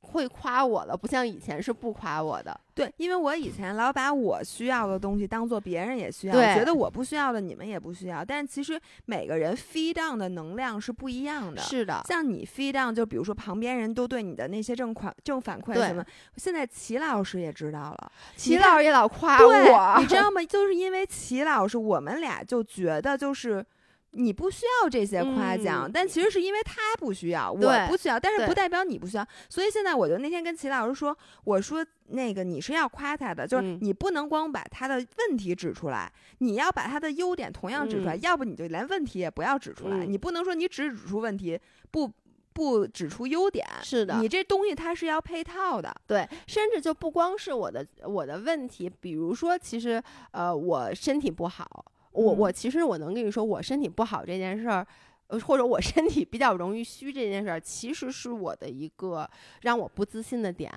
[0.00, 2.58] 会夸我了，不像以前是不夸我的。
[2.74, 8.24] 对，因为我以前老把我需要的东西当做别人也需要，觉得我不需要的你们也不需要。
[8.24, 11.60] 但其实每个人 feed down 的能量是不一样的。
[11.60, 16.04] 是的，像你 feed down，就比如说旁边人都对你的那些正款正反馈什么，
[16.36, 20.42] 现在齐老师也知道了，齐老师也老夸我，你知道吗？
[20.44, 23.64] 就是因为齐老师，我们俩就觉得就是。
[24.12, 29.26] 你不需要这些夸奖，但其实是因为他不需要，我不需要，但是不代表你不需要。
[29.48, 40.06] 所以现在我就那天跟齐老师说，我说那个你是要夸他的，就是你不能光把他的问题指出来，你要把他的优点同样指出来，要不你就连问题也不要指出来。
[40.06, 42.10] 你不能说你只指出问题，不
[42.54, 43.66] 不指出优点。
[43.82, 45.94] 是的，你这东西它是要配套的。
[46.06, 51.84] 对，甚至就不光是我的我的问题，比如说其实呃我身体不好。
[52.16, 54.86] 我我其实我能跟你说，我身体不好这件事儿，
[55.26, 59.28] 呃，或者我身体比较容易虚这件事儿，其实是我的一个
[59.62, 60.72] 让我不自信的点。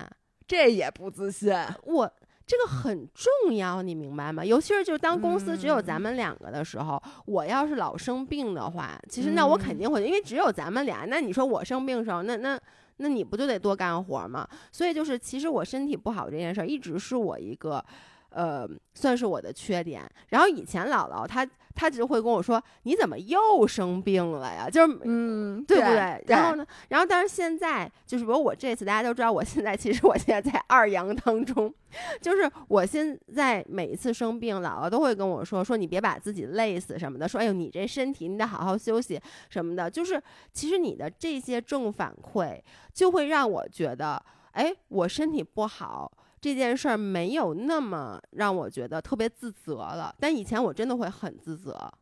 [0.46, 2.12] 这也不自信，我
[2.44, 4.44] 这个很重要，你明白吗？
[4.44, 11.06] 尤其是就是当公司只有咱们两个的时候，我要是老生病的话，其实那我肯定会，因为只有咱们俩。
[11.06, 12.60] 那你说我生病的时候，那那
[12.96, 14.46] 那你不就得多干活吗？
[14.72, 17.84] 所以就是，其实我身体不好这件事儿，一直是我一个。
[18.30, 20.02] 呃，算是我的缺点。
[20.28, 26.24] 然后以前姥姥她她只会跟我说：“你怎么又生病了呀？”就是嗯，对不对？
[26.28, 31.72] 然后呢，然后但是现在就是比如我这次，大家都知道，我现在其实我现在在二阳当中，
[32.20, 42.60] 就是我现在每一次生病，姥姥都会跟我说：“说你别把自己累死什么的。”说：“哎呦，你这身体你得好好休息什么的。”就是其实你的这些正反馈
[42.92, 46.10] 就会让我觉得，哎，我身体不好。
[46.40, 51.92] 这件事儿没有那么让我觉得特别自责了，但以前我真的会很自责。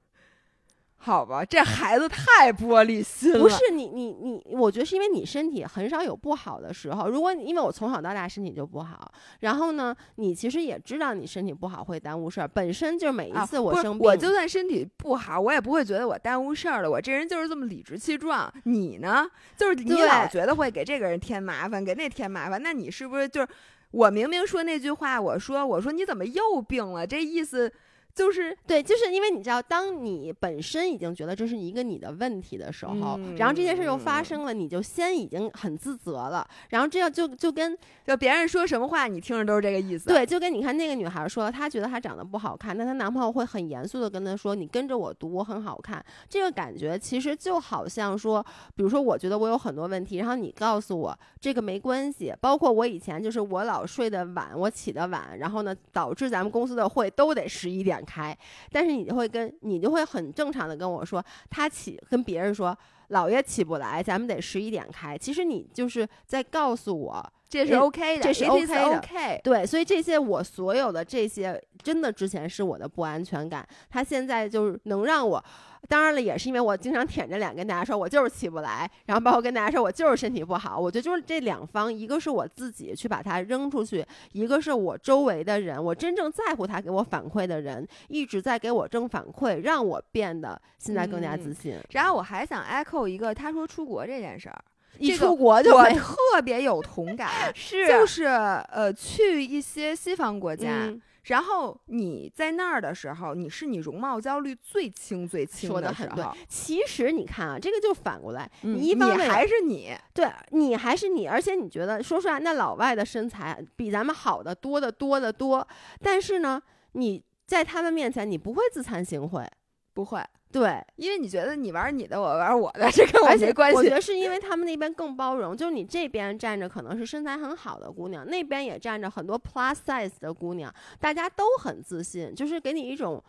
[1.00, 3.38] 好吧，这孩子太玻璃心了。
[3.38, 7.08] 不是你，你，你，我觉得是因为你身体很少有不好的时候。
[7.08, 12.48] 如果因为我从小到大身体就不好，然后呢，你其实也知道你身体不好会耽误事儿。
[12.48, 16.90] 本身就每一次我生病，我就算身体不好，我也不会觉得我耽误事儿了。
[16.90, 18.52] 我这人就是这么理直气壮。
[18.64, 19.24] 你呢？
[19.56, 22.60] 就是你老觉得会给这个人添麻烦，给那添麻烦。
[22.60, 23.48] 那你是不是就是？
[23.90, 27.06] 我明明说那句话，我说我说你怎么又病了？
[27.06, 27.72] 这意思。
[28.14, 36.44] 就是对，就是因为你知道，当你本身已经觉得这是一个你的问题的时候，然后这件事又发生了，你就先已经很自责了。
[36.70, 40.08] 然后这样就就跟就别人说什么话，你听着都是这个意思。
[40.08, 48.44] 对，就跟你看那个女孩说，她觉得她长得不好看，但她男朋友会很严肃的跟她说：“你跟着我读，我很好看。”这个感觉其实就好像说，
[48.74, 52.34] 比如说我觉得我有很多问题，然后你告诉我这个没关系。
[52.40, 57.97] 包括我以前就是我老睡得晚，我起得晚，然后呢导致咱们公司的会都得十一点。
[58.04, 58.36] 开，
[58.70, 62.76] 但是你就会跟你就会很正常的跟我说，他起跟别人说
[63.08, 65.16] 老爷起不来，咱们得十一点开。
[65.16, 69.40] 其实你就是在告诉我这是 OK 的，这是 OK 的。
[69.42, 75.42] 对，所以这些我所有的这些真的之前是我的不安全感，他现在就是能让我。
[75.86, 80.78] 当然了，也是因为我经常舔着脸跟大家说，我就是起不来，然后包括跟大家说我就是身体不好。
[80.78, 91.78] 我觉得就是这两方，一个是我自己去把它扔出去，一个是我周围的人，我真正在乎他给我反馈的人，一直在给我正反馈，让我变得现在更加自信。
[91.90, 94.64] 然后我还想 echo 一个，他说出国这件事儿，
[94.98, 100.92] 一出国就我特 别有同感， 是就是呃去一些西方国家。
[101.24, 106.34] 然后你在那儿的时候，你是你容貌焦虑最轻最轻的时候。
[106.48, 115.68] 其实你看啊，这个就反过来，你一方面还是你，对你还是你，而且你觉得说出来，那老外的身材比咱们好的多的多的多，
[116.00, 119.46] 但是呢，你在他们面前你不会自惭形秽，
[119.92, 120.22] 不会。
[120.50, 123.76] 对，因为你觉得你玩你的，我玩我的，这跟我没关系。
[123.76, 133.22] 我觉得是因为他们那边更包容，就是你这边站着可能是身材很好的姑娘，那边也站着很多 plus size 的姑娘，大家都很自信，就是给你一种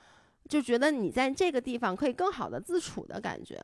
[0.48, 3.60] 就觉得你在这个地方可以更好的自处的感觉。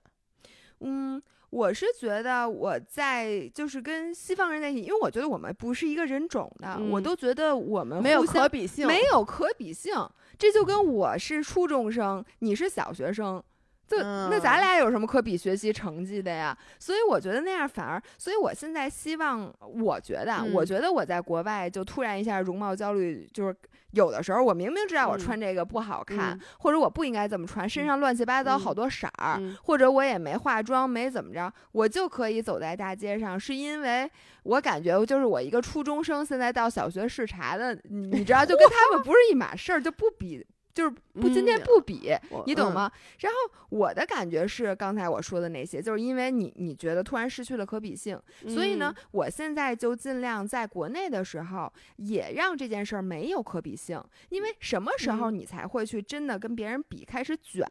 [0.81, 9.93] 嗯，我是觉得我在就是跟西方人在一起，因为我觉得我们不是一个人种的，我都觉得我们没有可比性，没有可比性。
[10.37, 13.43] 这就跟我是初中生，你是小学生，
[13.87, 16.57] 就那咱俩有什么可比学习成绩的呀？
[16.79, 23.55] 所以我觉得那样反而，所以我现在希望，我觉得，我觉得我在国外就突然一下容貌焦虑，就是
[23.91, 34.09] 有的时候我明明知道我穿这个不好看，或者我不应该这么穿，身上乱七八糟好多色儿，或者我也没化妆，没怎么着，我就可以走在大街上，是因为。
[34.45, 40.45] 我感觉就是我一个初中生，现在到小学视察的，你知道，就跟他们不是一码事儿，就不比，
[40.75, 42.11] 就是不今天不比，
[42.45, 42.91] 你懂吗？
[43.19, 48.19] 然后我的感觉是，刚才我说的那些，就是因为你你觉得突然失去了可比性，
[48.49, 57.65] 所以呢，我现在就尽量在国内的时候也让这件事儿没有可比性，因为什么时候你才会去真的跟别人比，开始卷？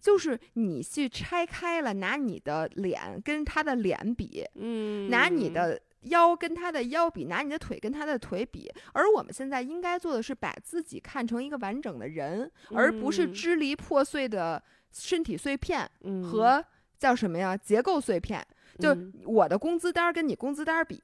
[0.00, 5.80] 就是你去拆开了，拿你的脸跟他的脸比，嗯，拿你的。
[6.02, 15.90] 腰跟他的腰比，拿你的腿跟他的腿比，而我们现在应该做的是把自己看成一个完整的人，而不是支离破碎的身体碎片
[16.24, 16.64] 和
[16.98, 18.46] 叫什么呀结构碎片。
[18.78, 21.00] 就我的工资单跟你工资单比。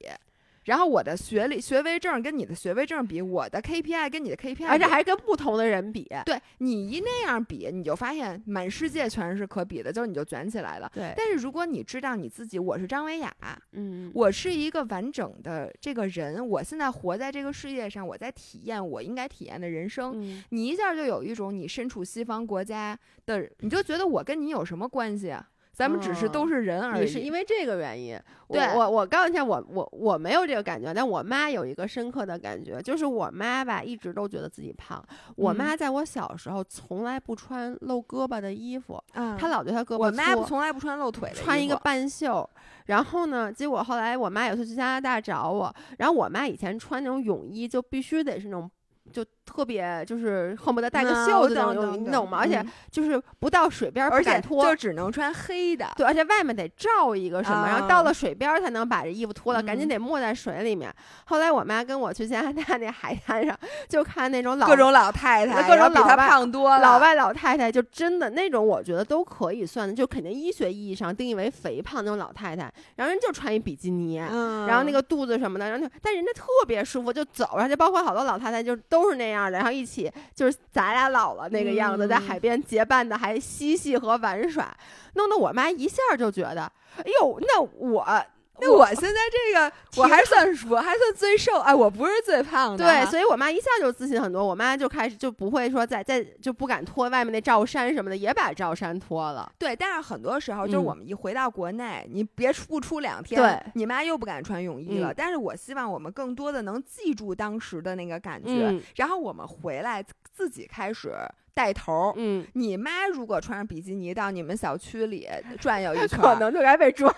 [0.65, 6.07] 然后我的学历学位证跟你的学位证比，我的 KPI 跟你的 KPI，而且还跟不同的人比。
[6.25, 10.91] 对你一那样比，你就发现满世界全是可比的，就是你就卷起来了。
[10.93, 11.13] 对。
[11.15, 13.33] 但是如果你知道你自己，我是张维雅，
[13.71, 20.19] 嗯，我是一个完整的这个人，我现在活在这个世界上，我在体验我应该体验的人生。
[20.49, 25.47] 你一下就有一种你身处西方国家的，你就觉得我跟你有什么关系啊？
[25.75, 27.01] 咱们只是都是人而已。
[27.01, 28.17] 你是因为这个原因？
[28.47, 35.03] 对，我我告诉你，我我我没有这个感觉，但我妈有一个深刻的感觉，就是我妈吧一直都觉得自己胖。
[35.35, 39.03] 我妈在我小时候从来不穿露胳膊的衣服，
[39.37, 42.49] 她老觉得她胳膊我妈从来不穿露腿的，穿一个半袖。
[42.85, 48.71] 然后呢，结果后来我妈有次去加拿大找我，然后我妈以前穿那种泳衣就必须得是那种。
[49.11, 52.39] 就特别就是恨不得带个袖子那种，你懂吗？
[52.41, 55.87] 而且就是不到水边不敢脱，就只能穿黑的。
[55.95, 60.93] 对，而且外面得罩一个什么，然后到了水边才能把这衣服脱了，赶紧得没在水里面。
[61.25, 72.63] 后来我妈跟我去加拿大那海滩上，就看那种老各种老太太，各种老外胖多了，老外老太太就真的那种，我觉得都可以算的，就肯定医学意义上定义为肥胖那种老太太。
[72.95, 78.75] 然后人就穿一比基尼，然后那个肚子什么的，然后但人家特别舒服，就走，而且包括好多老太太就。
[78.87, 84.75] 都是那样的，然后一起就是咱俩老了那个样子，在海边结伴的还嬉戏和玩耍，
[85.13, 88.25] 弄得我妈一下就觉得，哎呦，那我。
[88.59, 92.85] 那我现在这个 我还算我还算最瘦哎，我不是最胖的。
[92.85, 94.45] 对，所以我妈一下就自信很多。
[94.45, 99.51] 我妈就开始就不会说再再就不敢脱外面那罩衫什么的，也把罩衫脱了。
[99.57, 105.13] 对，但是很多时候就是我们一回到国内，你别不出两天，对，你妈又不敢穿泳衣了。
[105.13, 110.03] 但是我希望我们更多的能记住当时的那个感觉，然后我们回来
[110.33, 111.13] 自己开始。
[111.55, 115.27] 带头，嗯，你妈如果穿上比基尼到你们小区里
[115.59, 117.09] 转悠一圈，可能就该被抓。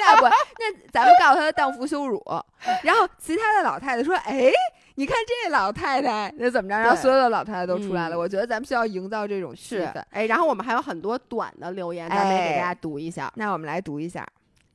[0.00, 2.22] 那不，那咱们告诉他荡妇羞辱。
[2.82, 4.50] 然后其他的老太太说：“哎，
[4.96, 8.18] 你看这老太太那怎么着？”然后所有的老太太都出来了。
[8.18, 10.02] 我觉得咱们需要营造这种气氛。
[10.10, 13.32] 哎，然后我们还有很多短的留言，咱们也给大家读一下。
[13.36, 14.26] 那我们来读一下。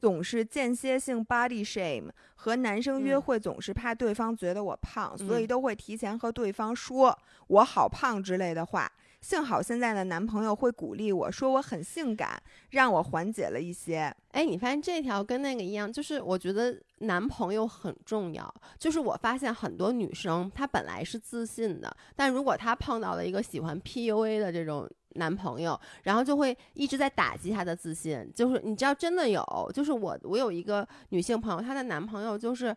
[0.01, 8.91] 总是间歇性 body shame，和男生约会总是怕对方觉得我胖，所以都会提前和对方说我好胖之类的话。
[9.21, 12.41] 幸好现在的男朋友会鼓励我说我很性感，
[12.71, 14.13] 让我缓解了一些。
[14.31, 18.51] 哎，你发现这条跟那个一样，就是我觉得男朋友很重要。
[18.79, 28.27] 就是我发现很多女生她本来是自信的，但如果她碰到了一个喜欢 PUA 的这种男朋友，然后就会一直在打击她的自信。
[28.33, 32.75] 就是你知道，真的有，就是我我有一个女性朋友，她的男朋友就是，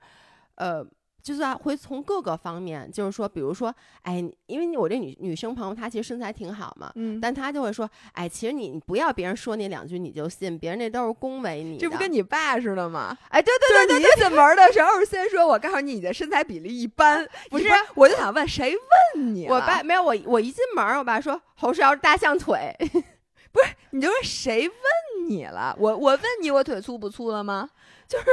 [0.57, 0.87] 呃。
[1.25, 13.17] 就是会从各个方面，就是说，比如说，哎，因为我这女女生朋友她其实身材挺好嘛，嗯，但她就会说，哎，其实你你不要别人说你两句你就信，别人那都是恭维你，这不跟你爸似的吗？
[13.31, 17.65] 哎，对对对，你进门的时候先说，我告诉你，你的身材比例一般，不是？
[17.95, 18.77] 我就想问，谁
[19.17, 19.47] 问你？
[19.49, 22.77] 我爸没有，我我一进门，我爸说侯世瑶大象腿，
[23.51, 23.67] 不是？
[23.93, 25.75] 你就说谁问你了？
[25.81, 27.71] 我我问你，我腿粗不粗了吗？
[28.07, 28.27] 就是。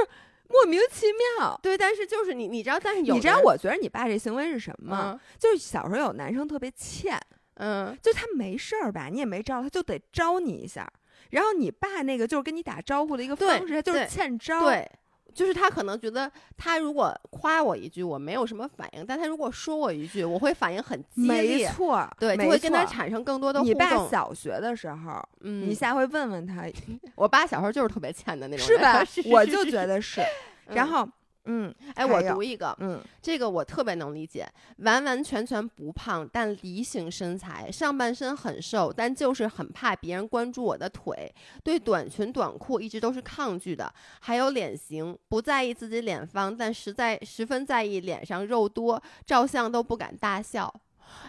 [0.52, 1.06] 莫名其
[1.40, 5.22] 妙，对，但是就是你，你知道，但是有你知道，我觉得你爸这行为是什么吗？
[5.40, 7.20] 就是小时候有男生特别欠，
[7.56, 10.88] 嗯，就他没事儿吧，你也没招，他就得招你一下。
[11.32, 14.66] 然后你爸那个就是跟你打招呼的一个方式，就是欠招。
[14.66, 14.90] 对，
[15.34, 21.68] 就是他可能觉得他如果夸我一句，我没有什么反应，但他如果说我一句，我会反应很激烈。
[21.68, 23.74] 没错，对，就会跟他产生更多的互动。
[23.74, 26.66] 你爸小学的时候，嗯，你下回问问他。
[27.16, 29.04] 我爸小时候就是特别欠的那种， 是吧？
[29.32, 30.22] 我就觉得是。
[30.68, 31.08] 然后，
[31.46, 41.34] 嗯，哎，我读一个，嗯，这个我特别能理解，完完全全不胖，但梨形身材，上半身很瘦，但就是很怕别人关注我的腿，
[41.64, 50.72] 对短裙短裤一直都是抗拒的，还有脸型，不在意自己脸方，但实在十分在意脸上肉多，照相都不敢大笑。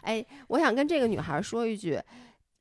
[0.03, 2.01] 哎，我想跟这个女孩说一句。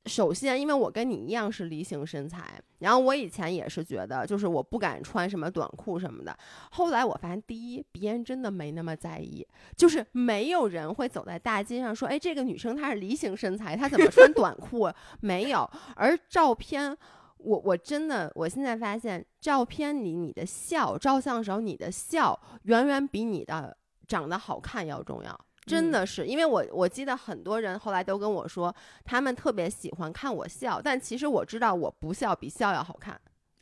[0.08, 6.36] 首先，因为我跟你一样是梨形身材，然后我以前也是觉得，就是我不敢穿什么短裤什么的。
[6.72, 9.46] 后来我发现，第一，别人真的没那么在意，
[9.78, 14.92] 就是没有人会走在大街上说，哎，这个女生她是梨形身材，她怎么穿 短裤？
[15.20, 15.70] 没有。
[15.96, 16.98] 而照片，
[17.38, 23.78] 我我真的，我现在发现，照片里你的笑，照相时候你的笑，远远比你的
[24.08, 25.40] 长得好看要重要。
[25.66, 33.20] 真的是，因为我我记得很多人后来都跟我说，他们特别喜欢看我笑，但其实我知道我不笑比笑要好看，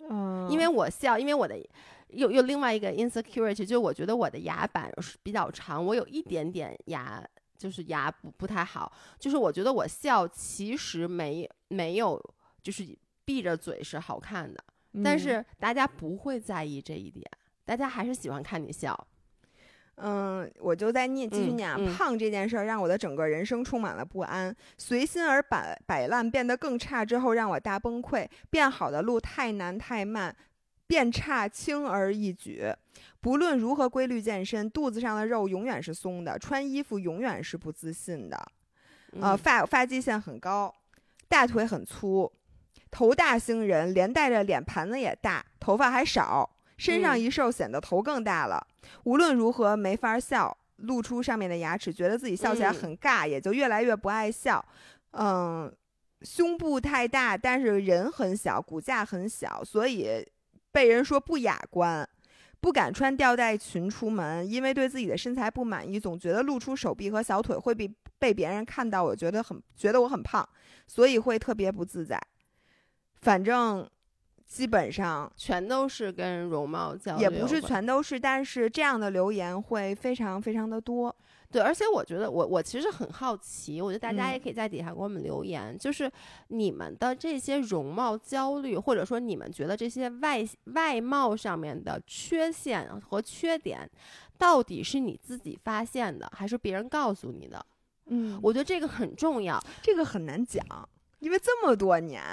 [0.09, 1.57] 嗯，因为我笑，因为我的
[2.09, 7.21] 又又另外一个 insecurity，就是我觉得我的牙板是比较长，我有一点点牙
[7.57, 12.19] 就是牙不不太好，就是我觉得我笑其实没没有
[12.63, 14.63] 就是闭着嘴是好看的，
[15.03, 17.29] 但是大家不会在意这一点，
[17.65, 19.07] 大家还是喜欢看你笑。
[20.01, 21.77] 嗯，我就在念，继续念啊。
[21.97, 24.55] 胖这件事儿让我的整个人生充满了不安。
[24.77, 28.27] 随心而摆摆烂变得更差之后，让我大崩溃。
[28.49, 30.35] 变好的路太难太慢，
[30.87, 32.73] 变差轻而易举。
[33.21, 38.51] 不论如何规律健身，肚子上的肉永远是松的，穿衣服永远是不自信的。
[39.19, 40.73] 呃，发发际线很高，
[41.27, 42.31] 大腿很粗，
[42.89, 46.49] 头大星人，连带着脸盘子也大，头发还少。
[46.79, 48.65] 身上一瘦，显得头更大了。
[49.03, 54.63] 无论如何，没法笑，露出上面的牙齿，觉得自己笑起来很尬，也就越来越不爱笑。
[55.11, 55.71] 嗯，
[56.21, 60.25] 胸部太大，但是人很小，骨架很小，所以
[60.71, 62.07] 被人说不雅观。
[62.61, 70.47] 不敢穿吊带裙出门，因为对自己的身材不满意，总觉得露出手臂和小腿会被被别人看到，我觉得很觉得我很胖，
[70.87, 72.17] 所以会特别不自在。
[73.21, 73.85] 反正。
[74.49, 81.15] 基本上全都是跟容貌交流，也不是全都是，但是这样的留言会非常非常的多。
[81.51, 86.11] 对，而且我觉得我我其实很好奇，我觉得大家也可以在底下给我们留言，就是
[86.47, 90.43] 你们的这些容貌焦虑，或者说你们觉得这些外
[90.73, 93.87] 外貌上面的缺陷和缺点，
[94.37, 97.63] 到底是你自己发现的，还是别人告诉你的？
[98.07, 100.63] 嗯，我觉得这个很重要，这个很难讲，
[101.19, 102.23] 因为这么多年。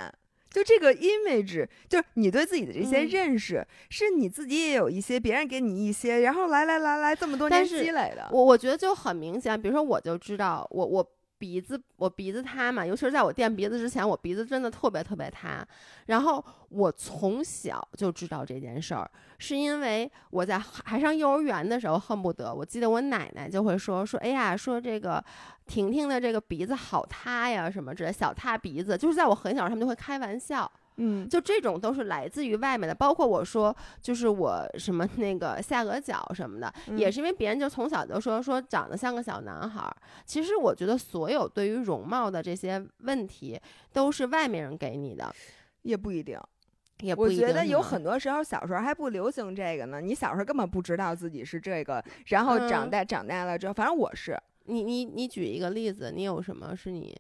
[0.56, 8.26] 就这个 image，就是你对自己的这些认识，是你自己也有一些，别人给你一些，然后来来来来，这么多年积累的。
[8.32, 11.12] 我我觉得就很明显，比如说我就知道，我我。
[11.38, 15.66] 鼻子，我鼻子塌嘛，尤其是在我垫鼻子之前，我鼻子真的特别特别塌。
[16.06, 25.22] 然后我从小就知道这件事儿，是因为我在还上幼儿园的时候，恨不得我记得我奶奶就会说说，哎呀，说这个
[25.66, 30.70] 婷婷的这个鼻子好塌呀，什么之类小塌鼻子，就是在我很小，他们就会开玩笑。
[30.98, 39.96] 嗯，就这种都是来自于外面的，包括我说，就是我什么那个下颌角什么的，也是因为别人就从小就说说长得像个小男孩儿。
[40.24, 43.60] 其实我觉得所有对于容貌的这些问题，
[43.92, 45.34] 都是外面人给你的，
[45.82, 46.38] 也不一定。
[47.00, 50.00] 也我觉得有很多时候小时候还不流行这个呢。
[50.00, 54.34] 你小时候根本不知道自己是这个，然后长大长大了之后，反正我是。
[54.68, 57.14] 你你你举一个例子，你有什么是你，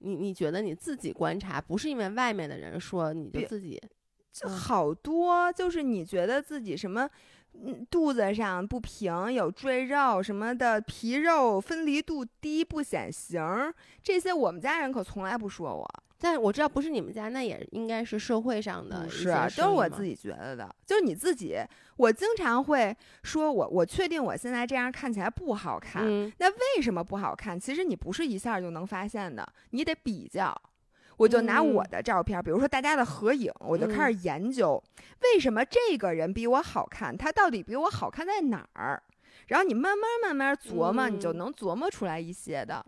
[0.00, 3.80] 你你觉得你自己观察，不是因为外面的人说，你就自己
[4.32, 7.08] 就好多，就是你觉得自己什么，
[7.90, 13.40] 肚子上不平，有赘肉什么的，皮肉分离度低不显形，
[14.02, 15.88] 这些我们家人可从来不说我。
[16.20, 20.74] 但我知道不是你们家，那也应该是社会上的，是都是我自己觉得的。
[20.86, 21.56] 就是你自己，
[21.96, 26.04] 我经常会说，我我确定我现在这样看起来不好看。
[26.38, 27.58] 那为什么不好看？
[27.58, 30.54] 其实你不是一下就能发现的，你得比较。
[31.16, 34.82] 我就拿我的照片，比如说大家的合影，我就开始研究，
[35.22, 37.14] 为什么这个人比我好看？
[37.16, 39.02] 他到底比我好看在哪儿？
[39.48, 42.84] 然后你慢慢慢慢琢磨，你就能琢磨出来一些的。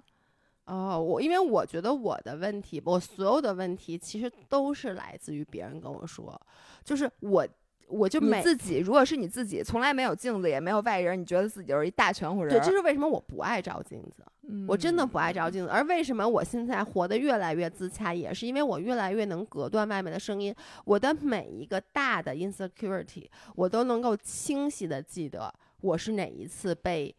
[0.66, 6.40] 哦，我因为我觉得我的问题，我所有的问题其实都是来自于别人跟我说，
[6.84, 7.44] 就是我，
[7.88, 12.50] 我就你自己，如果是你自己，从来没有镜子，也没有外人，你觉得自己就是一大全乎人。
[12.50, 14.24] 对，这是为什么我不爱照镜子，
[14.68, 15.68] 我真的不爱照镜子。
[15.68, 20.54] 而为什么我现在活得越来越自洽，也是因为我越来越能隔断外面的声音。
[20.84, 27.12] 我的每一个大的 insecurity，我都能够清晰的记得我是哪一次被。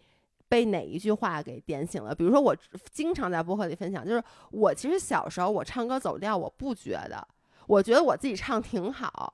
[0.53, 2.13] 被哪一句话给点醒了？
[2.13, 2.55] 比如说，我
[2.91, 7.27] 经常在播客里分享，就是我其实小时候我唱歌走调，我不觉得，
[7.65, 9.33] 我觉得我自己唱挺好。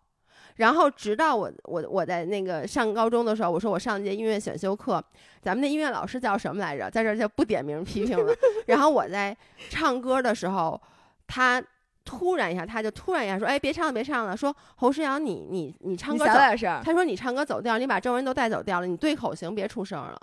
[0.55, 5.03] 然后直到我我我在那个上高中的时候，我说我上一节音乐选修课，
[5.41, 6.89] 咱们的音乐老师叫什么来着？
[6.89, 8.33] 在这就不点名批评了。
[8.67, 9.35] 然后我在
[9.69, 10.81] 唱歌的时候，
[11.27, 11.61] 他
[12.05, 16.81] 突然一下，他就突然一下说：“哎，别唱了，别唱了。”说侯诗阳，你你你唱歌小点声。
[16.81, 20.17] 他说你唱歌走调，你把周围人都带走调了，你对口型别出声了。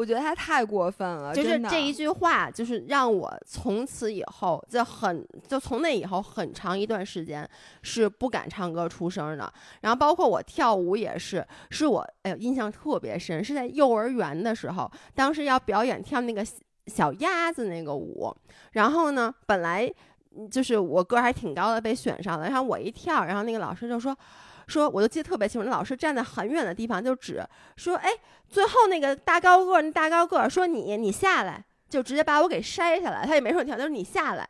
[0.00, 7.46] 我觉得他太过分了，就是这一句话，就是让我从此以后就很，就从那以后很长一段时间
[7.82, 9.52] 是不敢唱歌出声的。
[9.82, 16.42] 然后包括我跳舞也是，是我哎呦印象特别深，是在幼儿园的时候，当时要表演跳那个
[16.86, 18.34] 小鸭子那个舞，
[18.72, 19.92] 然后呢，本来
[20.50, 24.16] 就是我个儿还挺高的，被选上了，然后我一跳，然后那个老师就说。
[24.70, 27.44] 说，我就记得特别清楚，那老师站在很远的地方就指
[27.76, 28.08] 说，哎，
[28.48, 34.48] 最后那个大高个，那大高个说你，你下来，就直接把我给筛下来，他也没说你跳，就是你下来。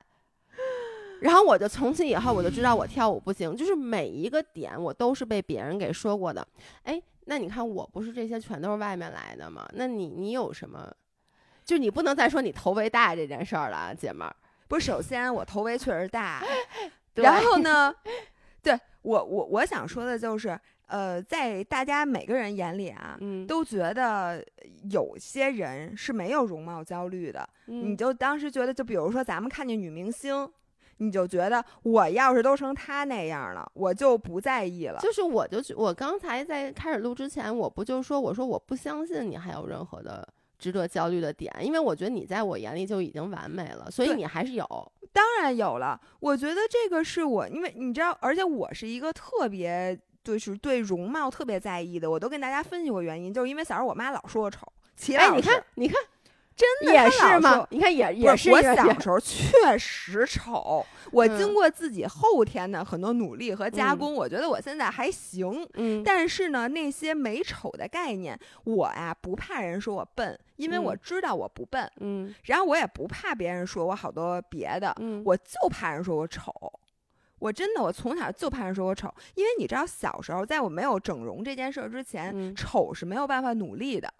[1.23, 6.47] 然后我就从此以后我就知道我跳舞不行，就是每一个点我都是被别人给说过的。
[6.85, 9.69] 哎，那你看我不是这些全都是外面来的吗？
[9.75, 10.91] 那你你有什么？
[11.65, 14.35] 就你不能再说你头围大这件事儿了，姐们儿。
[14.67, 16.43] 不是，首先我头围确实大，
[17.15, 17.95] 然后呢？
[18.63, 24.45] 对我，我我想说的就是，呃，在大家每个人眼里啊，都觉得
[24.91, 27.49] 有些人是没有容貌焦虑的。
[27.67, 30.51] 你就当时觉得，就比如说咱们看见女明星，
[30.99, 34.99] 你就觉得我要是都成她那样了，我就不在意了。
[35.01, 40.29] 就是我就我刚才在开始录之前，我不就说我说我不相信你还有任何的。
[40.61, 44.93] 值得焦虑的点，因为我觉得你在我眼里就已经完美了，所以你还是有。
[45.13, 54.61] 当然有了，我觉得这个是我，因为你知道，而且我是一个特别就是对容貌特别在意的，我都跟大家分析过原因，就是因为小时候我妈老说我丑。
[55.17, 55.99] 哎，你看，你看。
[56.61, 57.67] 真的也是吗？
[57.71, 58.51] 你看也也是。
[58.51, 65.67] 我小时候确实丑，我经过自己后天的很多努力和加工，我觉得我现在还行。
[65.75, 71.91] 嗯，但是呢，那些美丑的概念，我呀不怕人说我笨，因为我知道我不笨。
[72.01, 76.53] 嗯，然后我也不怕别人说我好多别的，嗯，我就怕人说我丑。
[77.39, 84.13] 我真的，我从小就怕人说我丑，因为你知道，小时候在我没有整容这件事儿之前，丑是没有办法努力的。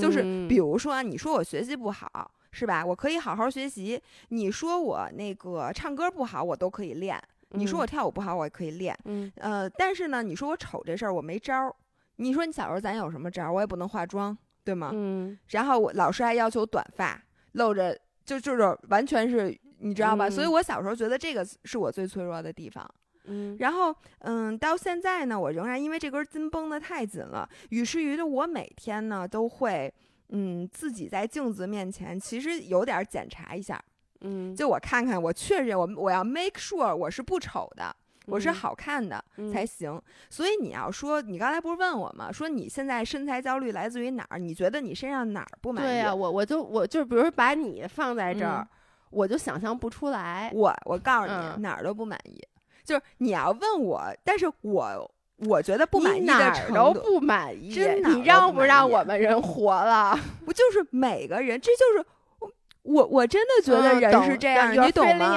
[0.00, 2.84] 就是比如说，你说我学习不好，是吧？
[2.84, 4.00] 我可以好好学习。
[4.28, 7.20] 你说我那个唱歌不好，我都可以练。
[7.50, 8.94] 你说我跳舞不好，我也可以练。
[9.04, 11.74] 嗯，呃，但是呢，你说我丑这事儿，我没招儿。
[12.16, 13.52] 你说你小时候咱有什么招儿？
[13.52, 14.90] 我也不能化妆，对吗？
[14.92, 15.38] 嗯。
[15.48, 17.22] 然后我老师还要求短发，
[17.52, 20.28] 露着，就就是完全是，你知道吧？
[20.28, 22.86] 所以我小时候觉得这个是我最脆弱的地方。
[23.28, 29.92] 嗯，然后嗯，到现在呢，我仍然因为这根筋绷得太紧了，于是于的我每天呢都会
[30.30, 33.82] 嗯自己在镜子面前其实有点检查一下，
[34.22, 37.94] 嗯，就我看看我确认我我要 make sure 我是不丑的，
[38.26, 39.22] 我是好看的
[39.52, 40.00] 才行。
[40.28, 42.30] 所以你要说你刚才不是问我吗？
[42.32, 44.38] 说你现在身材焦虑来自于哪儿？
[44.38, 45.86] 你觉得你身上哪儿不满意？
[45.86, 48.66] 对呀，我我就我就比如把你放在这儿，
[49.10, 50.50] 我就想象不出来。
[50.54, 52.40] 我我告诉你哪儿都不满意。
[52.88, 60.18] 就是你要问我，但是我我觉得不满意的程度不满意，真的你让不让我们人活了？
[60.46, 62.06] 不就是每个人，这就是
[62.84, 65.36] 我我真的觉得人是这样，你懂吗？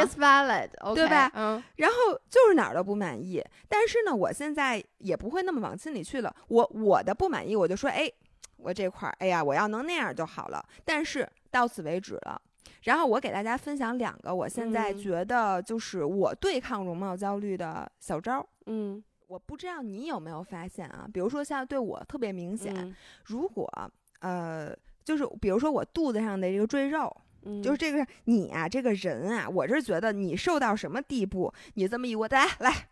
[0.95, 1.29] 对吧？
[1.35, 1.61] 嗯。
[1.75, 1.95] 然后
[2.29, 6.33] 就是哪儿都不满意，但是呢，我现在也不会那么往心里去了。
[6.47, 8.09] 我我的不满意，我就说，哎，
[8.55, 10.63] 我这块儿，哎呀，我要能那样就好了。
[10.85, 12.41] 但是到此为止了。
[12.83, 18.45] 然后我给大家分享两个，我现在觉得就是我对抗容貌焦虑的小招儿。
[18.65, 21.07] 嗯，我不知道你有没有发现啊？
[21.13, 23.69] 比如说像对我特别明显，如果
[24.19, 27.15] 呃，就是比如说我肚子上的这个赘肉。
[27.63, 32.87] 就是这个你啊，这个人啊，我是觉得你瘦到什么地步，你这么一握，来来，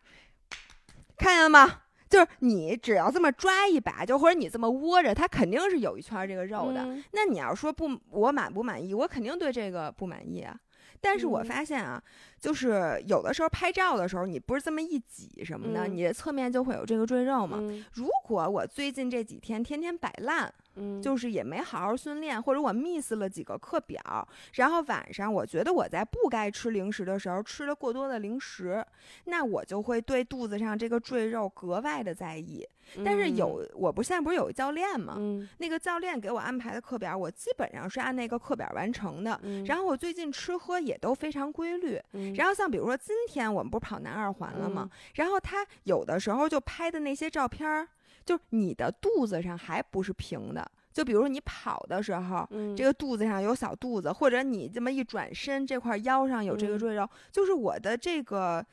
[1.15, 1.83] 看见了吗？
[2.09, 6.85] 就是你只要这么抓一把，就或者你这么窝着，它肯定是有一圈这个肉的。
[7.11, 8.93] 那你要说不，我满不满意？
[8.93, 10.57] 我肯定对这个不满意啊。
[11.01, 12.01] 但是我发现啊，
[12.41, 17.59] 就是有的时候拍照的时候，你不是这么一挤什么的，你的侧面就会有这个赘肉嘛。
[17.93, 20.53] 如果我最近这几天天天摆烂。
[21.01, 28.85] 就是也没好好训练，或者我 miss 了几个课表，然后晚上我觉得我在不该吃零食的时候吃了过多的零食，
[29.25, 32.67] 那我就会对肚子上这个赘肉格外的在意。
[33.05, 35.15] 但是有，我不现在不是有个教练吗？
[35.59, 39.39] 那个教练给我安排的课表，我基本上是按那个课表完成的。
[39.67, 42.01] 然后我最近吃喝也都非常规律。
[42.35, 44.89] 然后像比如说今天我们不是跑南二环了吗？
[45.13, 47.87] 然后他有的时候就拍的那些照片儿。
[48.29, 58.63] 就是你的肚子上还不是平的，就比如说你跑的时候，这个肚子上有小肚子，或者你这么一转身，这块腰上有这个赘肉，就是我的这个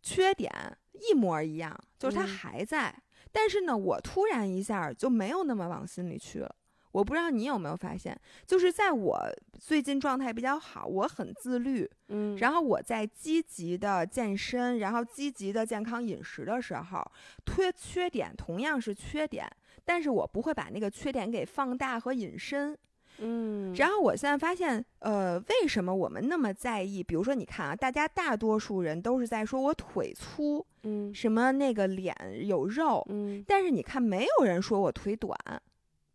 [0.00, 0.52] 缺点
[0.92, 2.94] 一模一样，就是它还在，
[3.32, 6.54] 但是呢，我突然一下就没有那么往心里去了。
[6.92, 9.18] 我不知道你有没有发现，就是在我
[9.58, 17.12] 最近状态比较好，我很自律，嗯，然后我在积极的健身，然后积极的健康饮食的时候，
[17.46, 19.48] 缺缺点同样是缺点，
[19.84, 22.76] 但是我不会把那个缺点给放大和引申，
[23.18, 27.02] 嗯，然后我现在发现，呃，为什么我们那么在意？
[27.04, 32.12] 比如说，你看啊，大家大多数人都是在说我腿粗，嗯，什么那个脸
[32.42, 35.38] 有肉，嗯，但是你看，没有人说我腿短。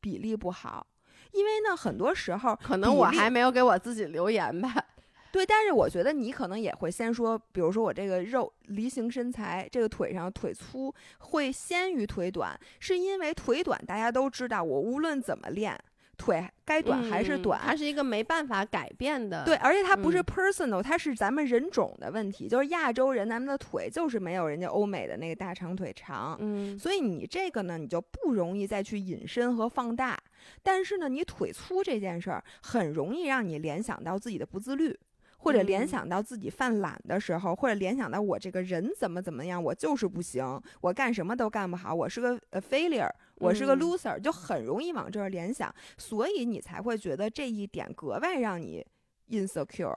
[0.06, 0.86] 比例不好，
[1.32, 4.72] 因为呢，很多时候可能我还没有给我自己留言吧。
[5.34, 15.76] 对，但是我觉得你可能也会先说，比如说我这个肉梨形身材，这个腿上腿粗会先于腿短，是因为腿短大家都知道，我无论怎么练。
[16.16, 19.44] 腿该短还是短，它是一个没办法改变的。
[19.46, 22.48] 对，而且它不是 personal，它是咱们人种的问题。
[22.48, 26.38] 就是亚洲人，咱们的腿就是没有人家欧美的那个大长腿长。
[26.40, 30.18] 嗯，所以你这个呢，你就不容易再去引申和放大。
[30.64, 34.98] 但是呢，你腿粗这件事儿，很容易让你联想到自己的不自律。
[35.46, 48.84] 或者联想到自己犯懒的时候，或者联想到我这个人怎么怎么样，我就是不行，我干什么都干不好，我是个呃 failure，我是个 loser，就很容易往这儿联想，所以你才会觉得这一点格外让你
[49.30, 49.94] insecure。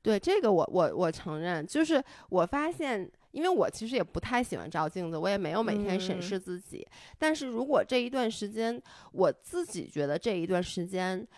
[0.00, 6.88] 对这个，我我我承认，就是我发现，因为我其实也不太喜欢照镜子，我也没有每天审视自己，
[7.18, 8.80] 但是如果这一段时间，
[9.12, 11.28] 我自己觉得这一段时间，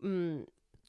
[0.00, 0.46] 嗯，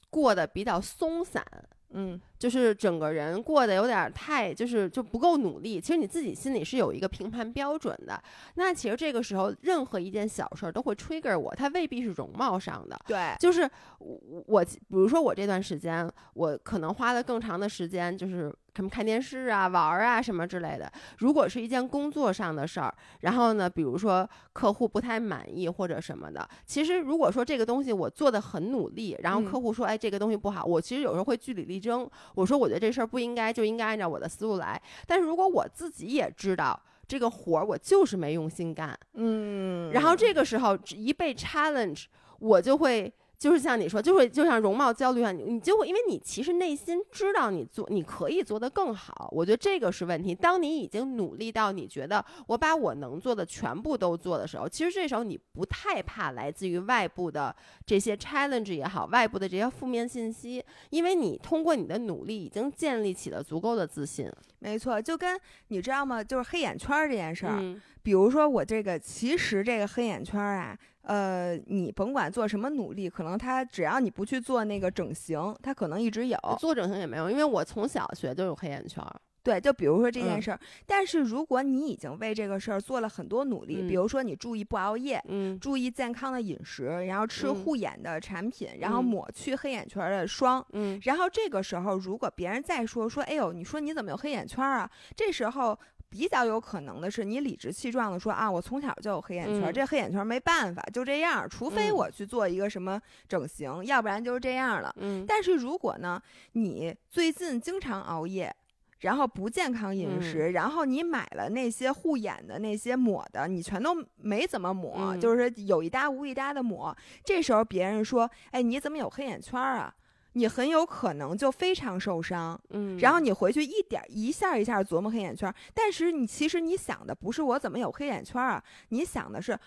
[0.08, 1.44] 过得比较松散。
[1.90, 5.78] 嗯，就是整个人过得有点太，就是就不够努力。
[5.78, 8.20] 其实你自己心里是有一个评判标准的。
[8.54, 12.98] 那其实这个时候，任何一件小事儿都会 trigger 我，它未必是容貌上的。
[13.06, 18.50] 对，就是我我，比如说我这段时间，我可能花了更长的时间，就是。
[18.76, 20.90] 什么看电视啊、玩儿啊什么之类的。
[21.18, 34.80] 如果是一件工作上的事儿，然后呢，比如说客户不太满意或者什么的，其实如果说这个东西我做的很努力，然后客户说，哎，这个东西不好，我其实有时候会据理力争，我说我觉得这事儿不应该，就应该按照我的思路来。
[35.06, 42.04] 但是如果我自己也知道这个活儿我就是没用心干，嗯，然后这个时候一被 challenge，
[42.38, 43.12] 我就会。
[43.40, 50.34] 就是像你说，就会就像容貌焦虑啊，你你就会，因为你其实内心知道你做你可以做得更好，我觉得这个是问题。
[50.34, 64.30] 当你已经努力到你觉得我把我能做的全部都做的时候，其实这时候你不太怕来自于外部的这些 challenge 也好，外部的这些负面信息，因为你通过你的努力已经建立起了足够的自信。
[64.58, 66.22] 没错，就跟你知道吗？
[66.22, 67.58] 就是黑眼圈这件事儿，
[68.02, 70.76] 比如说我这个，其实这个黑眼圈啊。
[71.10, 79.04] 呃，你甭管做什么努力，可能他只要你不去做那个整形，他可能一直有做整形也没有，因为我从小学就有黑眼圈。
[79.42, 94.88] 对，就比如说这件事儿，但是如果你已经为这个事儿做了很多努力，比如说你注意不熬夜，嗯，注意健康的饮食，然后吃护眼的产品，然后抹去黑眼圈的霜，嗯，然后这个时候如果别人再说说，哎呦，你说你怎么有黑眼圈啊？
[95.16, 95.76] 这时候。
[96.10, 104.92] 比较有可能的是，你理直气壮的说啊，我从小就有黑眼圈，这黑眼圈没办法，就这样，除非我去做一个什么整形，要不然就是这样了。
[104.98, 106.20] 嗯，但是如果呢，
[106.52, 108.52] 你最近经常熬夜，
[109.00, 116.94] 然后不健康饮食，然后你买了那些护眼的那些抹的，你全都没怎么抹，就是有一搭无一搭的抹，
[117.24, 119.94] 这时候别人说，哎，你怎么有黑眼圈啊？
[120.32, 129.58] 你很有可能就非常受伤，嗯，然后你回去一点一下一下琢磨黑眼圈，但是你其实你想的不是我怎么有黑眼圈啊，你想的是。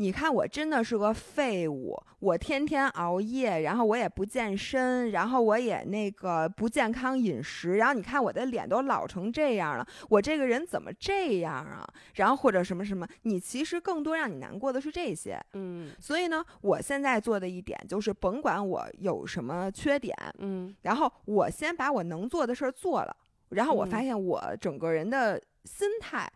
[0.00, 11.86] 你看我真的是个废物，我天天熬夜，然后我也不健身，然后我也那个不健康饮食，然后你看我的脸都老成这样了，我这个人怎么这样啊？
[12.14, 15.92] 然后或者什么什么，你其实更多让你难过的是这些，嗯。
[16.00, 23.14] 所以呢，我现在做的一点就是，甭管我有什么缺点，嗯，然后我先把我能做的事儿做了，
[23.50, 26.26] 然后我发现我整个人的心态。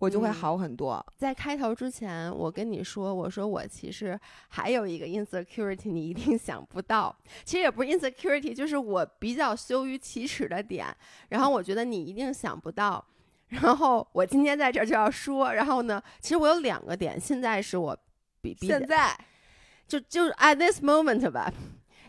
[0.00, 1.04] 我就会好很多。
[1.18, 7.14] 在开头之前，我跟你说，我说我其实还有一个 insecurity，你一定想不到。
[7.44, 10.86] 其实也不是 insecurity，就是我比较羞于启齿的点。
[11.28, 13.04] 然后我觉得你一定想不到。
[13.48, 15.52] 然后我今天在这儿就要说。
[15.52, 17.94] 然后呢，其实我有两个点，现在是我
[18.40, 19.14] 比比现在
[19.86, 21.52] 就就是 at this moment 吧。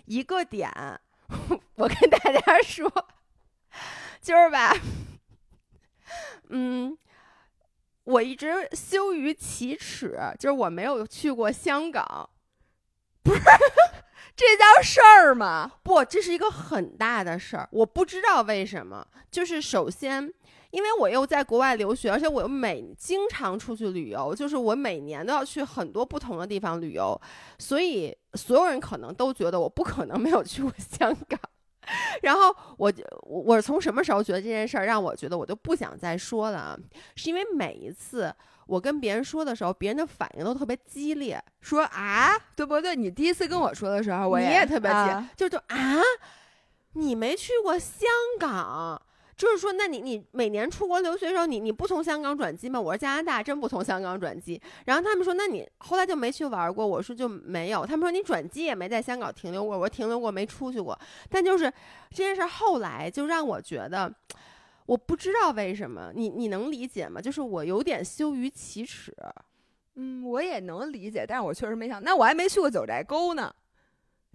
[0.06, 0.72] 一个点，
[1.76, 2.90] 我跟大家说，
[4.22, 4.74] 就是吧，
[6.48, 6.98] 嗯。
[8.04, 12.30] 我一直羞于启齿，就是我没有去过香港，
[13.24, 13.40] 不是
[14.36, 15.74] 这叫事儿吗？
[15.84, 17.70] 不，这是一个很大的事儿。
[17.72, 20.34] 我不知道为什么，就是首先，
[20.72, 27.20] 因为我又在国外留学，而且我又每经常出去旅游，就是我每年都要去很多不同的地方旅游，
[27.60, 31.40] 所以所有人可能都觉得我不可能没有去过香港。
[32.24, 36.78] 然后我我我是从什么时候觉得这件事儿让我觉得我就不想再说了？
[37.16, 38.34] 是因为每一次
[38.68, 42.96] 我跟别人说的时候，别人的反应都特别激烈，说啊，对不对？
[42.96, 46.00] 你第一次跟我说的时候，我也特别激，就就啊，
[46.94, 48.08] 你没去过香
[48.40, 49.02] 港。
[49.42, 52.80] 就是说，那你你每年出国留学的时候，你你不从香港转机吗？
[52.80, 54.62] 我说加拿大真不从香港转机。
[54.86, 56.86] 然后他们说，那你后来就没去玩过？
[56.86, 57.84] 我说就没有。
[57.84, 59.76] 他们说你转机也没在香港停留过。
[59.76, 60.96] 我说停留过，没出去过。
[61.28, 61.64] 但就是
[62.12, 64.14] 这件事后来就让我觉得，
[64.86, 67.20] 我不知道为什么，你你能理解吗？
[67.20, 69.12] 就是我有点羞于启齿。
[69.96, 73.52] 嗯，我也能理解，但是我确实没想，那我还没去过九寨沟呢。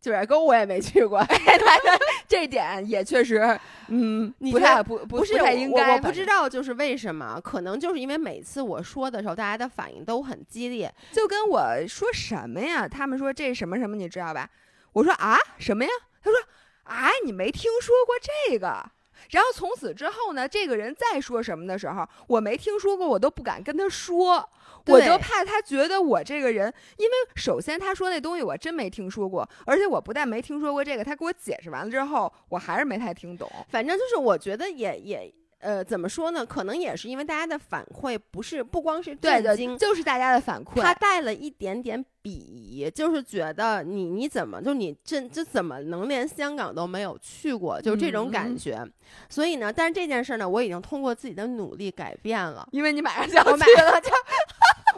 [0.07, 1.21] 九寨沟我也没去过
[2.29, 5.97] 这点也确实，嗯，不太不不是太应该。
[5.97, 10.93] 我不知道就是为什么，可能就是因为每次我说的时候，大家的反应都很激烈。
[11.13, 12.87] 就跟我说什么呀？
[12.87, 14.49] 他们说这什么什么，你知道吧？
[14.93, 15.91] 我说啊，什么呀？
[16.23, 16.39] 他说
[16.85, 18.15] 啊，你没听说过
[18.49, 18.85] 这个。
[19.31, 24.49] 然后从此之后呢，这个人再说什么的时候，我没听说过，我都不敢跟他说。
[24.87, 33.51] 我就怕他觉得我这个人，因为首先他说那东西我真没听说过，而且我不但没听说过这个，他给我解释完了之后，我还是没太听懂。
[33.69, 35.35] 反正就是我觉得也也。
[35.59, 36.45] 呃，怎么说呢？
[36.45, 48.87] 可能也是因为大家的反馈不是不光是震惊，就是大家的反馈，他带了一点点鄙夷，就是觉得你你怎么就你这这怎么能连香港都没有去过，就这种感觉。
[49.31, 54.11] 所以呢，但是这件事呢，我已经通过自己的努力改变了，因为你马上就要去了，就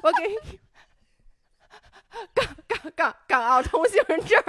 [0.02, 0.58] 我给你
[2.34, 4.42] 港港港港澳通行证，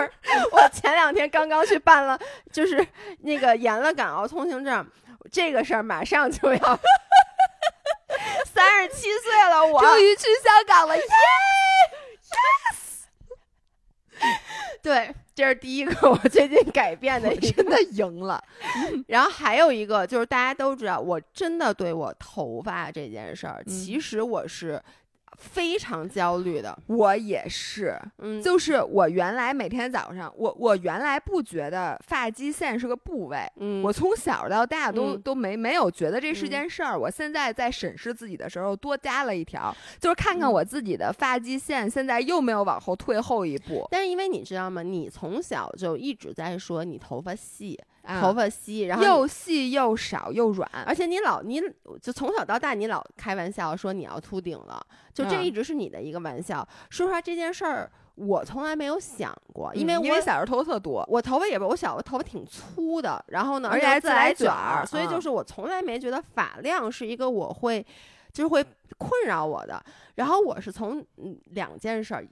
[0.51, 2.19] 我前两天刚刚去办了，
[2.51, 2.87] 就是
[3.19, 4.87] 那个延了港澳通行证。
[5.31, 6.79] 这个事儿马上就要
[8.45, 11.03] 三十七岁了，我终于去香港了，耶
[12.23, 13.03] ！Yes，
[14.81, 18.43] 对，这是第一个我最近改变的，真的赢了。
[19.07, 24.81] 然后还有一个就是大家都知道，我真的对我头发这件事儿，其实我是。
[25.39, 36.99] 非常焦虑的，我也是，嗯，就是我原来每天早上，我我原来不觉得发际线是个部位，嗯，我从小到大都都没没有觉得这是件事儿。
[36.99, 43.87] 我现在在审视自己的时候，多加了一条，就是看看我自己的发际线现在又没有往后退后一步。
[43.89, 44.83] 但是因为你知道吗？
[44.83, 47.79] 你从小就一直在说你头发细。
[48.19, 51.61] 头发稀，然后又细又少又软，而且你老你
[52.01, 54.83] 就从小到大你老开玩笑说你要秃顶了，
[55.13, 56.67] 就这一直是你的一个玩笑。
[56.89, 67.85] 说实话，这件事儿我从来没有想过，因为因为小时候头发特多，我头发也不，我小时候头发挺粗的，然后呢，而且还自来卷儿，所以就是我从来没觉得发量是一个我会
[68.33, 68.65] 就是会
[68.97, 69.83] 困扰我的。
[70.15, 71.05] 然后我是从
[71.51, 72.27] 两件事儿。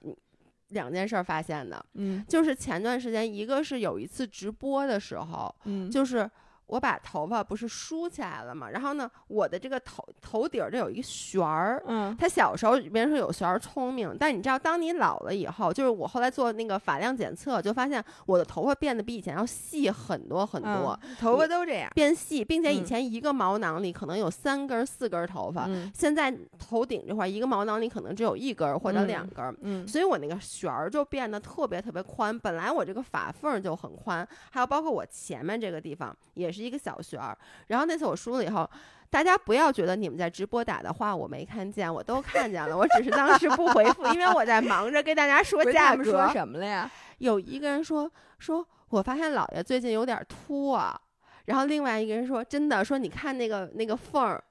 [0.68, 6.30] 两件事发现的，嗯，就是前段时间，一个是有一次直播的时候，嗯，就是
[6.68, 36.57] 我把头发不是梳起来了嘛，然后呢，我的这个头头顶这有一个旋儿，嗯，他小时候别人说有旋儿聪明，但你知道，当你老了以后，就是我后来做那个发量检测，就发现我的头发变得比以前要细很多很多，头发都这样变细，并且以前一个毛囊里可能有三根四根头发，现在头顶这块一个毛囊里可能只有一根或者两根，嗯，所以我那个旋儿就变得特别特别宽，本来我这个发缝就很宽，还有包括我前面这个地方也是。
[36.58, 37.36] 是一个小旋儿，
[37.68, 38.68] 然后那次我输了以后，
[39.08, 46.04] 大家不要觉得你们在直播打的话我没看见，我都看见了，我只是当时不回复，因为我在忙着跟大家说价格。
[46.04, 46.90] 说什么了呀？
[47.18, 51.00] 有一个人说说，我发现姥爷最近有点秃啊，
[51.46, 54.42] 然后另外一个人说真的，说你看那个那个缝儿。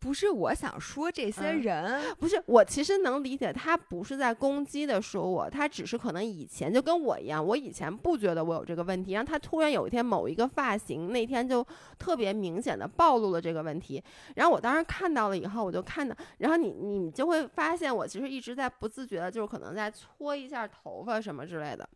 [0.00, 11.64] 不是我想说这些人，不是我其实能理解他不是在攻击的说我，他只是可能以前就跟我一样，我以前不觉得我有这个问题，然后他突然有一天某一个发型那天就
[11.98, 14.02] 特别明显的暴露了这个问题，
[14.36, 21.86] 然后我当时看到了以后，我就看到，然后你你就会发现我其实一直在不自觉的，就是可能在搓一下头发什么之类的。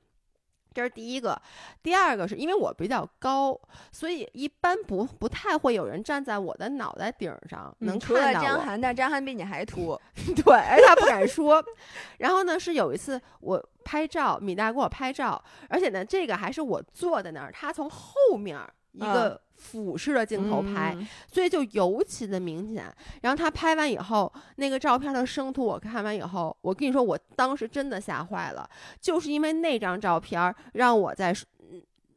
[0.74, 1.40] 这是第一个，
[1.82, 3.58] 第二个是因为我比较高，
[3.92, 9.98] 所以一般不不太会有人站在我的脑袋顶上能看到张涵，但张涵比你还秃，
[10.34, 11.64] 对，他不敢说。
[12.18, 18.58] 然后呢，是有一次我拍照，米大给我拍照，而且呢，这个还是我坐在那儿，他从后面
[18.94, 19.40] 一个。
[19.56, 20.94] 俯视的镜头拍，
[21.32, 22.92] 所以就尤其的明显。
[23.22, 28.68] 然后他拍完以后，那个照片的生图我看完以后，我跟你说，我当时真的吓坏了，
[29.00, 31.34] 就是因为那张照片让我在。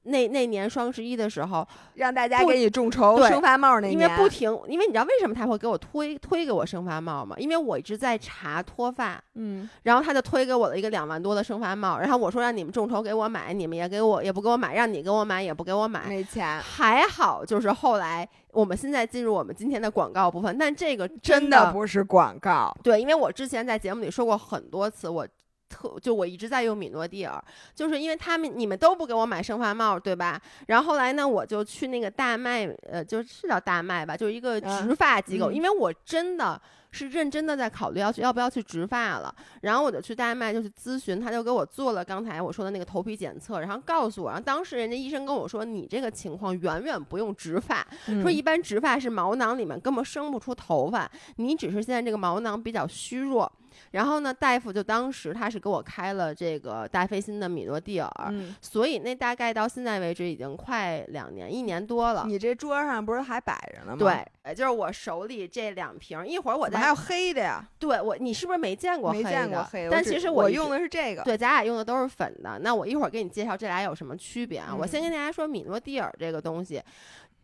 [0.08, 7.36] 那那年双十一的时候，让大家给你众筹生发帽那年，因为不停，因为你知道为什么他会给我推推给我生发帽吗？
[7.38, 16.60] 因为我一直在查脱发，嗯，然后他就推给我了一个两万多的生发帽，然后我说让你们众筹给我买，你们也给我也不给我买，让你给我买也不给我买，没钱。
[16.60, 25.28] 还好就是后来我们现在进入我们今天的广告部分，但这个真的不是广告，对，因为我之前在节目里说过很多次，我。
[25.70, 27.43] 特就我一直在用米诺地尔，
[27.76, 30.41] 就是因为他们你们都不给我买生发帽，对吧？
[30.68, 36.59] 然后后来呢，我就去那个大麦，呃，就是叫大麦吧，就是一个植发机构，因为我真的
[36.91, 39.34] 是认真的在考虑要去要不要去植发了。
[39.61, 47.86] 然后我就去大麦就去咨询，他就给我做了刚才我说的那个头皮检测，然后告诉我，然后当时人家医生跟我说，你这个情况远远不用植发，
[48.22, 53.51] 说一般植发是毛囊里面根本生不出头发，你只是现在这个毛囊比较虚弱。
[53.98, 62.24] 然后呢，大夫就当时他是给我开了这个大飞欣的米诺地尔，所以那大概到现在为止已经快两年，一年多了。
[62.28, 64.24] 你这桌上不是还摆着呢吗？
[64.43, 67.68] 对，就是我手里这两瓶，一会儿我再还有黑的呀。
[67.80, 69.24] 对我，你是不是没见过黑的？
[69.24, 69.89] 没见过黑的。
[69.89, 71.24] 但其实我用的是这个。
[71.24, 72.60] 对，咱俩用的都是粉的。
[72.60, 74.76] 那我一会儿给你介绍这俩有什么区别啊？
[74.80, 76.80] 我先跟大家说米诺地尔这个东西。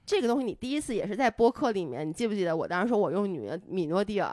[0.05, 4.29] 这个东西你第一次也是在播客里面，你记不记得我当时说我用女米诺地尔，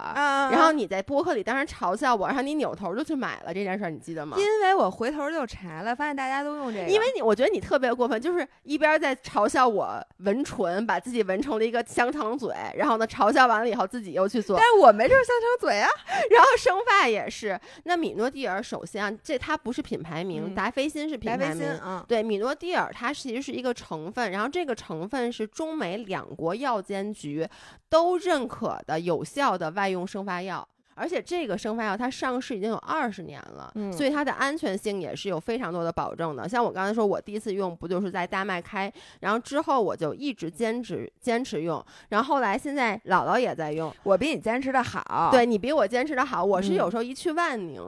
[0.51, 4.37] 然后你在播客里当时嘲笑我，然后你扭头就去买了这件事儿，你记得吗？
[4.37, 6.89] 因为我回头就查了，发现大家都用这个。
[6.89, 14.57] 因为你，我觉得你特别过分，就是一边在嘲笑我纹唇，把自己纹成了一个香肠嘴，然后呢嘲笑完了以后自己又去做。
[14.57, 15.89] 但是我没这香肠嘴啊。
[16.31, 21.79] 然后生发也是，那米诺地尔首先啊这它不是品牌名，达霏欣是品牌名。
[21.85, 25.49] 嗯，对，米诺地尔它其实是一个成分，然后这个成分是。
[25.61, 27.46] 中美两国药监局
[27.90, 36.48] 都认可的有效的外用生发药，而且这个生发药它上市已经有二十年了，嗯所以它的安全性也是有非常多的保证的。
[36.48, 38.90] 像我刚才说，我第一次用不就是在大麦开，
[39.20, 46.42] 然后之后我就一直坚持坚持用，然后后来现在姥姥也在用，我比你坚持的好，对你比我坚持的好。
[46.42, 47.82] 我是有时候一去万宁，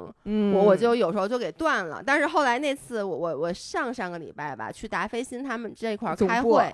[0.55, 6.71] 我我就有时候就给断了，但是后来那次我我我上上个礼拜吧去达霏欣他们这块开会。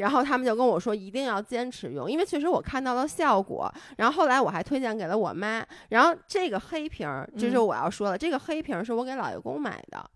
[0.00, 3.72] 然后他们就跟我说一定要坚持用，因为确实我看到了效果。
[3.98, 5.64] 然后后来我还推荐给了我妈。
[5.90, 10.10] 然后这个黑瓶儿，这是我要说的，这个黑瓶儿是我给老爷公买的。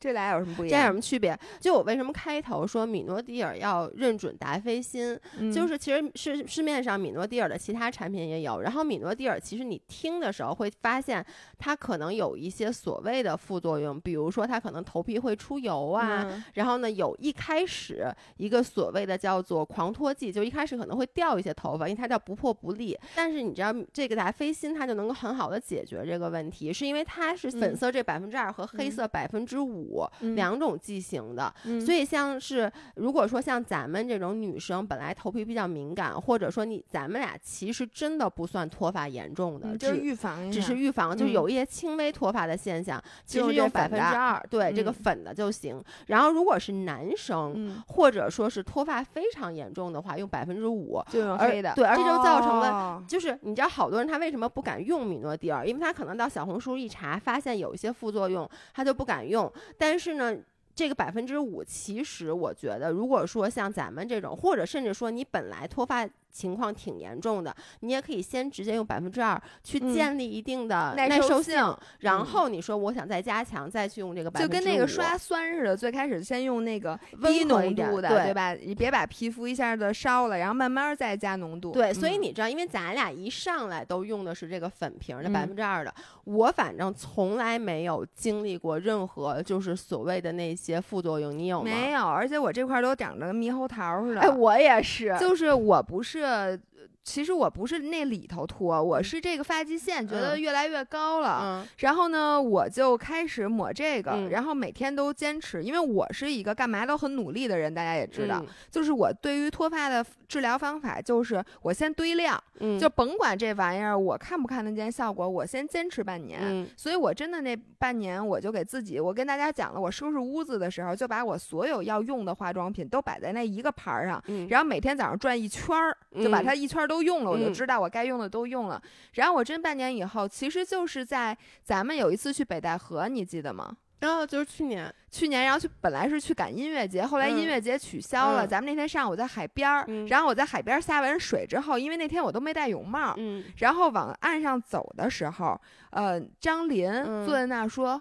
[0.00, 0.70] 这俩有什么不一样？
[0.70, 1.38] 这俩有什么区别？
[1.60, 5.18] 就我为什么开头说米诺地尔要认准达霏欣，
[5.52, 8.62] 就是其实市市面上米诺地尔的其他产品也有。
[8.62, 11.24] 然后米诺地尔其实你听的时候会发现
[11.58, 16.42] 它可能有一些所谓的副作用，比如说它可能头皮会出油啊。
[16.54, 22.98] 然后呢，有一开始一个所谓的叫做狂脱剂，就一开始可能会掉一些头发，因为它叫不破不立。
[23.14, 29.89] 但是你知道这个达霏欣它就能够很好的解决这个问题，是因为它是粉色这百分之二和黑色百分之五。
[29.90, 31.52] 五两种剂型的。
[31.84, 45.82] 所以像是如果说像咱们这种女生本来头皮比较敏感，或者说你咱们俩其实真的不算脱发严重的，就是预防，只是预防，就有一些轻微脱发的现象，其实用百分之二，对这个粉的就行。
[46.06, 55.66] 然后如果是男生，或者说是脱发非常严重的话，用百分之五，就用黑的，对，而且就造成了，就是你知道好多人他为什么不敢用米诺地尔？
[55.66, 59.50] 因为他可能到小红书一查，发现有一些副作用，他就不敢用。
[59.80, 60.36] 但是呢。
[60.72, 66.08] 这个百分之五，其实我觉得，如果说像咱们这种，或者甚至说你本来脱发。
[66.30, 78.54] 情况挺严重的，你也可以先直接用百分之二去建立一定的耐受性，然后你说我想再加强，再去用这个百分之就跟那个刷酸似的，最开始先用那个低浓度的，对吧？
[78.54, 81.72] 你别把皮肤一下子烧了，然后慢慢再加浓度。
[81.72, 85.92] 对，所以你知道，因为咱俩一上来都用的是这个粉瓶的百分之二的，
[86.24, 91.64] 我反正从来没有经历过任何就是所谓的那些副作用，你有吗？
[91.64, 94.20] 没有，而且我这块都长得跟猕猴桃似的。
[94.20, 96.19] 哎，我也是，就是我不是。
[96.20, 96.58] 这
[97.02, 112.40] 其实我不是那里头脱，我是这个发际线觉得越来越高了，然后呢，我就开始抹这个，然后每天都坚持，因为我是一个干嘛都很努力的人，大家也知道，就是我对于脱发的治疗方法就是我先堆量，
[112.78, 116.40] 就甭管这玩意儿我看不看得见效果，我先坚持半年，
[116.76, 128.80] 所以我真的那半年我就给自己，我跟大家讲了，我收拾屋子的时候就把我所有要用的化妆品都摆在那一个盘儿上，然后每天早上转一圈儿，就把它一圈都用了，我就知道我该用的都用了。
[129.14, 133.76] 然后我真半年以后，其实就是在咱们有一次去北戴河，你记得吗？
[134.00, 138.46] 然后就是去年，去年然后去本来是去赶音乐节，后来音乐节取消了。
[138.46, 143.14] 咱们那天上午在海边儿，然后我在海边下完水之后，因为那天我都没戴泳帽，
[143.58, 146.90] 然后往岸上走的时候，呃，张林
[147.24, 148.00] 坐在那儿说。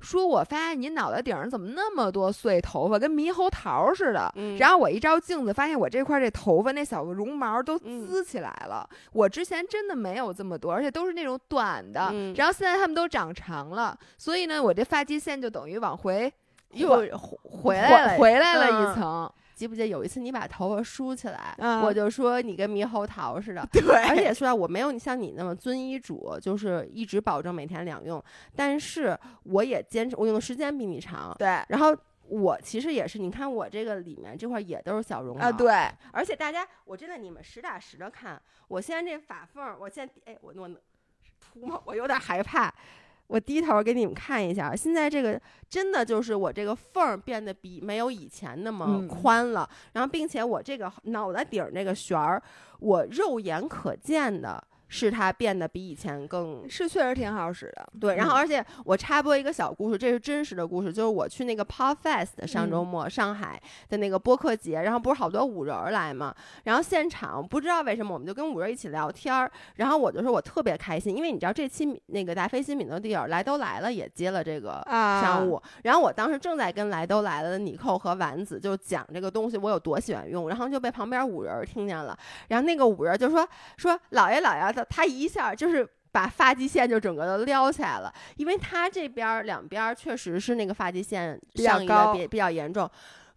[0.00, 4.32] 说，我发现你脑袋顶上怎么那么多碎头发，跟猕猴桃似的。
[4.58, 8.88] 然后我一照镜子，发现我这块这头发那小绒毛都滋起来了。
[9.12, 12.12] 我之前真的没有这么多，而且都是那种短的。
[12.36, 16.32] 然后现在它们都长长了，所以呢，我这发际线就等于往回
[16.72, 16.88] 又
[17.42, 19.30] 回来了，回来了一层。
[19.60, 21.54] 记不记得有一次你把头发梳起来，
[21.84, 23.62] 我就说你跟猕猴桃似的。
[23.70, 28.24] 对，而且说我没有像你那么遵医嘱，就是一直保证每天两用。
[28.56, 31.36] 但是我也坚持，我用的时间比你长。
[31.38, 35.44] 对，然后我其实也是，你看我这个里面这块也都是小绒毛。
[35.44, 35.70] 啊，对。
[36.10, 40.70] 而且大家，我真的你们实打实的看，我现在这发缝，我现在哎，我我
[41.38, 41.78] 秃吗？
[41.84, 42.72] 我有点害怕。
[43.30, 52.42] 我低头给你们看一下，现在这个真的就是我这个缝儿变得比没有以前那么宽了，然后并且我这个脑袋顶儿那个旋儿，
[52.80, 54.60] 我肉眼可见的。
[54.92, 58.16] 是它变得比以前更是确实挺好使的，对。
[58.16, 66.34] 然后而且我插播一个小故事，这是真实的故事，就是我去那个 Pop Fest 上周末上海的那个播客节，然后不是好多五人来嘛，
[66.64, 82.18] 然后现场不知道为什么我们就跟五人一起聊天儿，然后我就说我特别开心，因为你知道这期那个达菲新米诺地儿来都来了也接了这个商务，然后我当时正在跟来都来了的妮蔻和丸子就讲这个东西我有多喜欢用，然后就被旁边五人听见了，
[82.48, 84.79] 然后那个五人就说说老爷老爷。
[84.88, 92.90] 他一下就是把发际线就整个都撩起来了，因为他这边两边确实是那个发际线上移的比比较严重，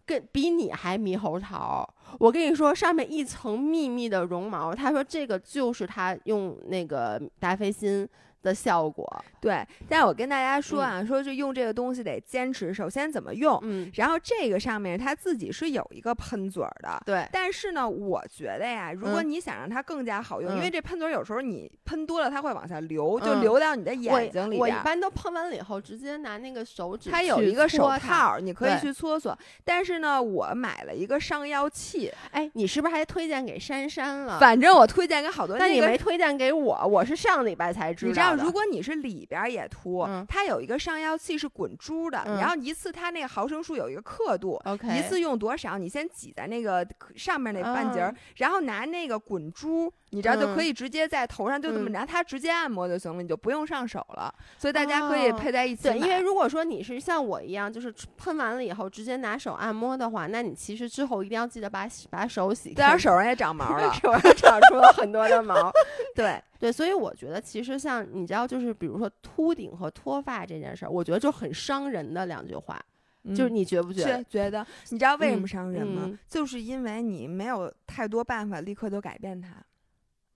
[0.06, 1.88] 跟比你还猕猴桃。
[2.18, 8.08] 我跟你说，上面一层密密的绒毛，他说这个就是他用那个达霏欣。
[8.44, 12.72] 的效果对，但我跟大家说啊，说是用这个东西得坚持。
[12.72, 17.26] 首先怎么用，嗯，然后这个上面它自己是有一个喷嘴的，对。
[17.32, 24.58] 但是呢，我觉得呀，如果你想让它更加好用，因为这喷嘴有时候你喷多了，它会往下流，就流到你的眼睛里。
[24.58, 29.36] 我一般都喷完了以后，直接拿那个手指，它有一个手套，你可以去搓搓。
[29.64, 34.38] 但是呢，我买了一个上药器，哎，你是不是还推荐给珊珊了？
[34.38, 38.08] 反正我推荐给好多，但你没推荐给我，我是上礼拜才知道。
[38.08, 44.60] 你知道，如果你是里边也涂，它有一个上药器是滚珠的，然后一次它那个毫升数有一个刻度，
[44.96, 49.92] 一次用多少，你先挤在那个上面那半截儿，然后拿那个滚珠。
[50.10, 54.32] 你知道就可以直接在头上就这么拿它直接按摩就行了，你就不用上手了。
[54.56, 55.88] 所以大家可以配在一起。
[55.88, 62.72] 对，因为如果说你是像我一样，就是喷完了以后直接拿手按摩的话，那你其实之后一定要记得把把手洗。
[62.74, 65.72] 在手上也长毛了， 手上长出了很多的毛。
[66.14, 72.80] 对 对，所以我觉得其实像你知道，就是比如说秃顶和脱发这件事儿，我觉得就很伤人的两句话。
[73.34, 74.24] 就是你觉不觉得？
[74.24, 74.66] 觉得？
[74.88, 76.18] 你知道为什么伤人吗？
[76.26, 79.62] 就是因为你没有太多办法立刻就改变它。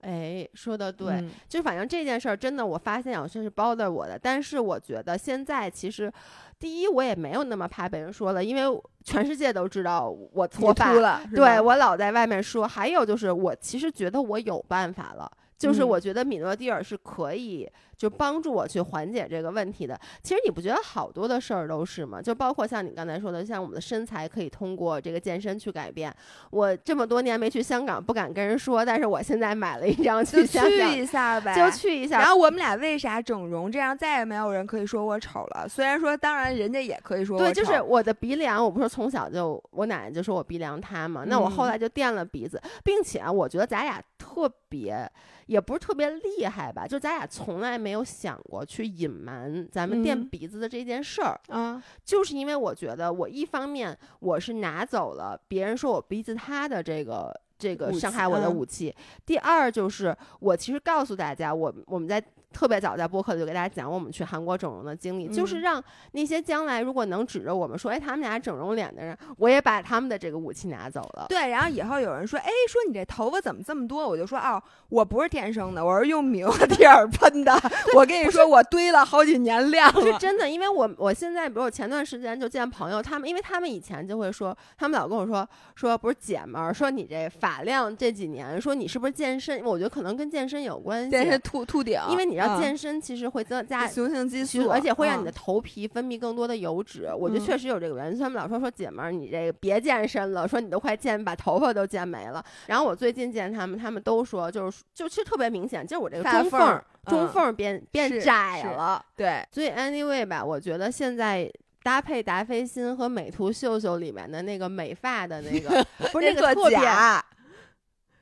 [0.01, 6.11] 哎，说的对，就反正这件事儿真的，我发现好像是 bother 我的，但是我觉得现在其实，
[6.57, 12.67] 第一我也没有那么怕被人说了，因为全世界都知道我脱发了，对我老在外面说。
[12.67, 15.31] 还有就是我其实觉得我有办法了。
[15.59, 19.99] 就是我觉得米诺地尔是可以就帮助我去缓解这个问题的。
[20.23, 22.21] 其实你不觉得好多的事儿都是吗？
[22.21, 26.15] 就包括像你刚才说的，像我们的身材可以通过这个健身去改变。
[26.49, 32.19] 我这么多年没去香港，不敢跟人说，但是我现在买了一张去香港，去一下呗，就去一下。
[32.19, 33.69] 然后我们俩为啥整容？
[33.69, 35.67] 这样再也没有人可以说我丑了。
[35.67, 37.45] 虽然说，当然人家也可以说我丑。
[37.45, 45.09] 对，就是我的鼻梁，我不是从小就我奶奶就说我鼻梁塌嘛，那我后来就垫了鼻子，并且我觉得咱俩特别。
[45.49, 58.95] 也不是特别厉害吧，就咱俩从来没有想过去隐瞒咱们垫鼻子的这件事儿啊，就是因为我觉得我一方面我是拿走了别人说我鼻子塌的这个这个伤害我的武器，
[59.25, 62.23] 第二就是我其实告诉大家，我我们在。
[62.51, 65.81] 特别早在播客里就给大家讲我们去韩国整容的经历，就是让
[66.13, 71.27] 那些将来如果能指着我们说，哎，他们俩整容脸的人，我也把他们的这个武器拿走了。
[71.29, 74.07] 对，然后以后有人说，哎，说你这头发怎么这么多？
[74.07, 74.59] 我就说，哦，
[74.89, 77.53] 我不是天生的，我是用米诺 地尔喷的。
[77.95, 80.01] 我跟你说，我堆了好几年量了。
[80.01, 89.63] 是真的，因为我我现在，比如我前段时间就见朋友，他们因为他们以前就会说，他们老跟我说说不是姐们儿，说你这发量这几年，说你是不是健身？
[89.63, 93.29] 我觉得可能跟健身有关系，健身秃秃顶，因为你要健身其实。
[93.29, 97.07] 会增加雄性激素，而且会让你的头皮分泌更多的油脂。
[97.15, 98.17] 我觉得确实有这个原因。
[98.17, 102.43] 他们老说说姐们儿，你这个别健身了，说你都快健把头发都健没了。
[102.65, 109.05] 然后我最近见他们，他们都说就是就其实特别明显，就是我这个中缝中缝变变窄了。
[109.15, 111.47] 对，所以 anyway 吧，我觉得现在
[111.83, 117.23] 搭配达霏欣和美图秀秀里面的那个美发的那个， 不是那个特假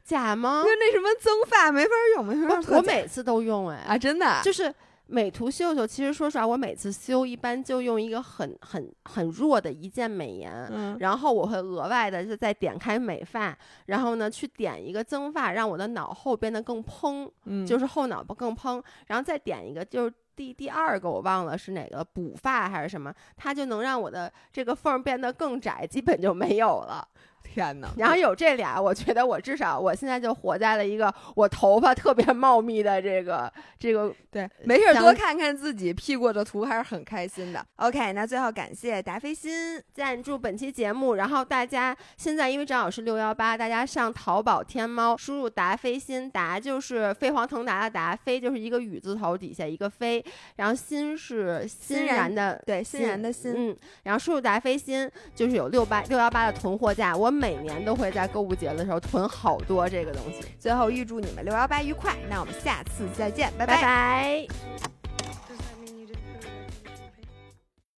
[0.07, 0.63] 假吗？
[0.63, 4.73] 就那什么增发没法用，没法我每次都用哎啊，真的就是。
[5.09, 27.07] 美图秀秀，其实说实话，我每次修一般就用一个很很很弱的一键美颜，嗯，然后我会额外的就再点开美发，然后呢去点一个增发，让我的脑后变得更蓬，嗯，就是后脑部更蓬，然后再点一个就是第第二个我忘了是哪个补发还是什么，它就能让我的这个缝变得更窄，基本就没有了。
[27.53, 27.89] 天哪！
[27.97, 37.65] 然后有这俩，我觉得我至少我现在就活在了一个我头发特别茂密的这个这个对，没事多看看自己 P 过的图还是很开心的。
[37.77, 41.15] OK，那最后感谢达霏欣赞助本期节目。
[41.15, 50.23] 然后大家现在因为正好是六幺八，大家上淘宝、天猫输入达霏欣，达就是飞黄腾达的达，飞就是一个雨字头底下一个飞，
[50.57, 57.57] 然后欣是欣然的对欣然的欣，嗯，然后输入达霏欣就是有六八六幺八的囤货价，我每。
[57.67, 60.47] 年都会在购物节的时候囤好多这个东西。
[60.59, 64.47] 最后预祝你们六幺八愉快，那我们下次再见，拜拜。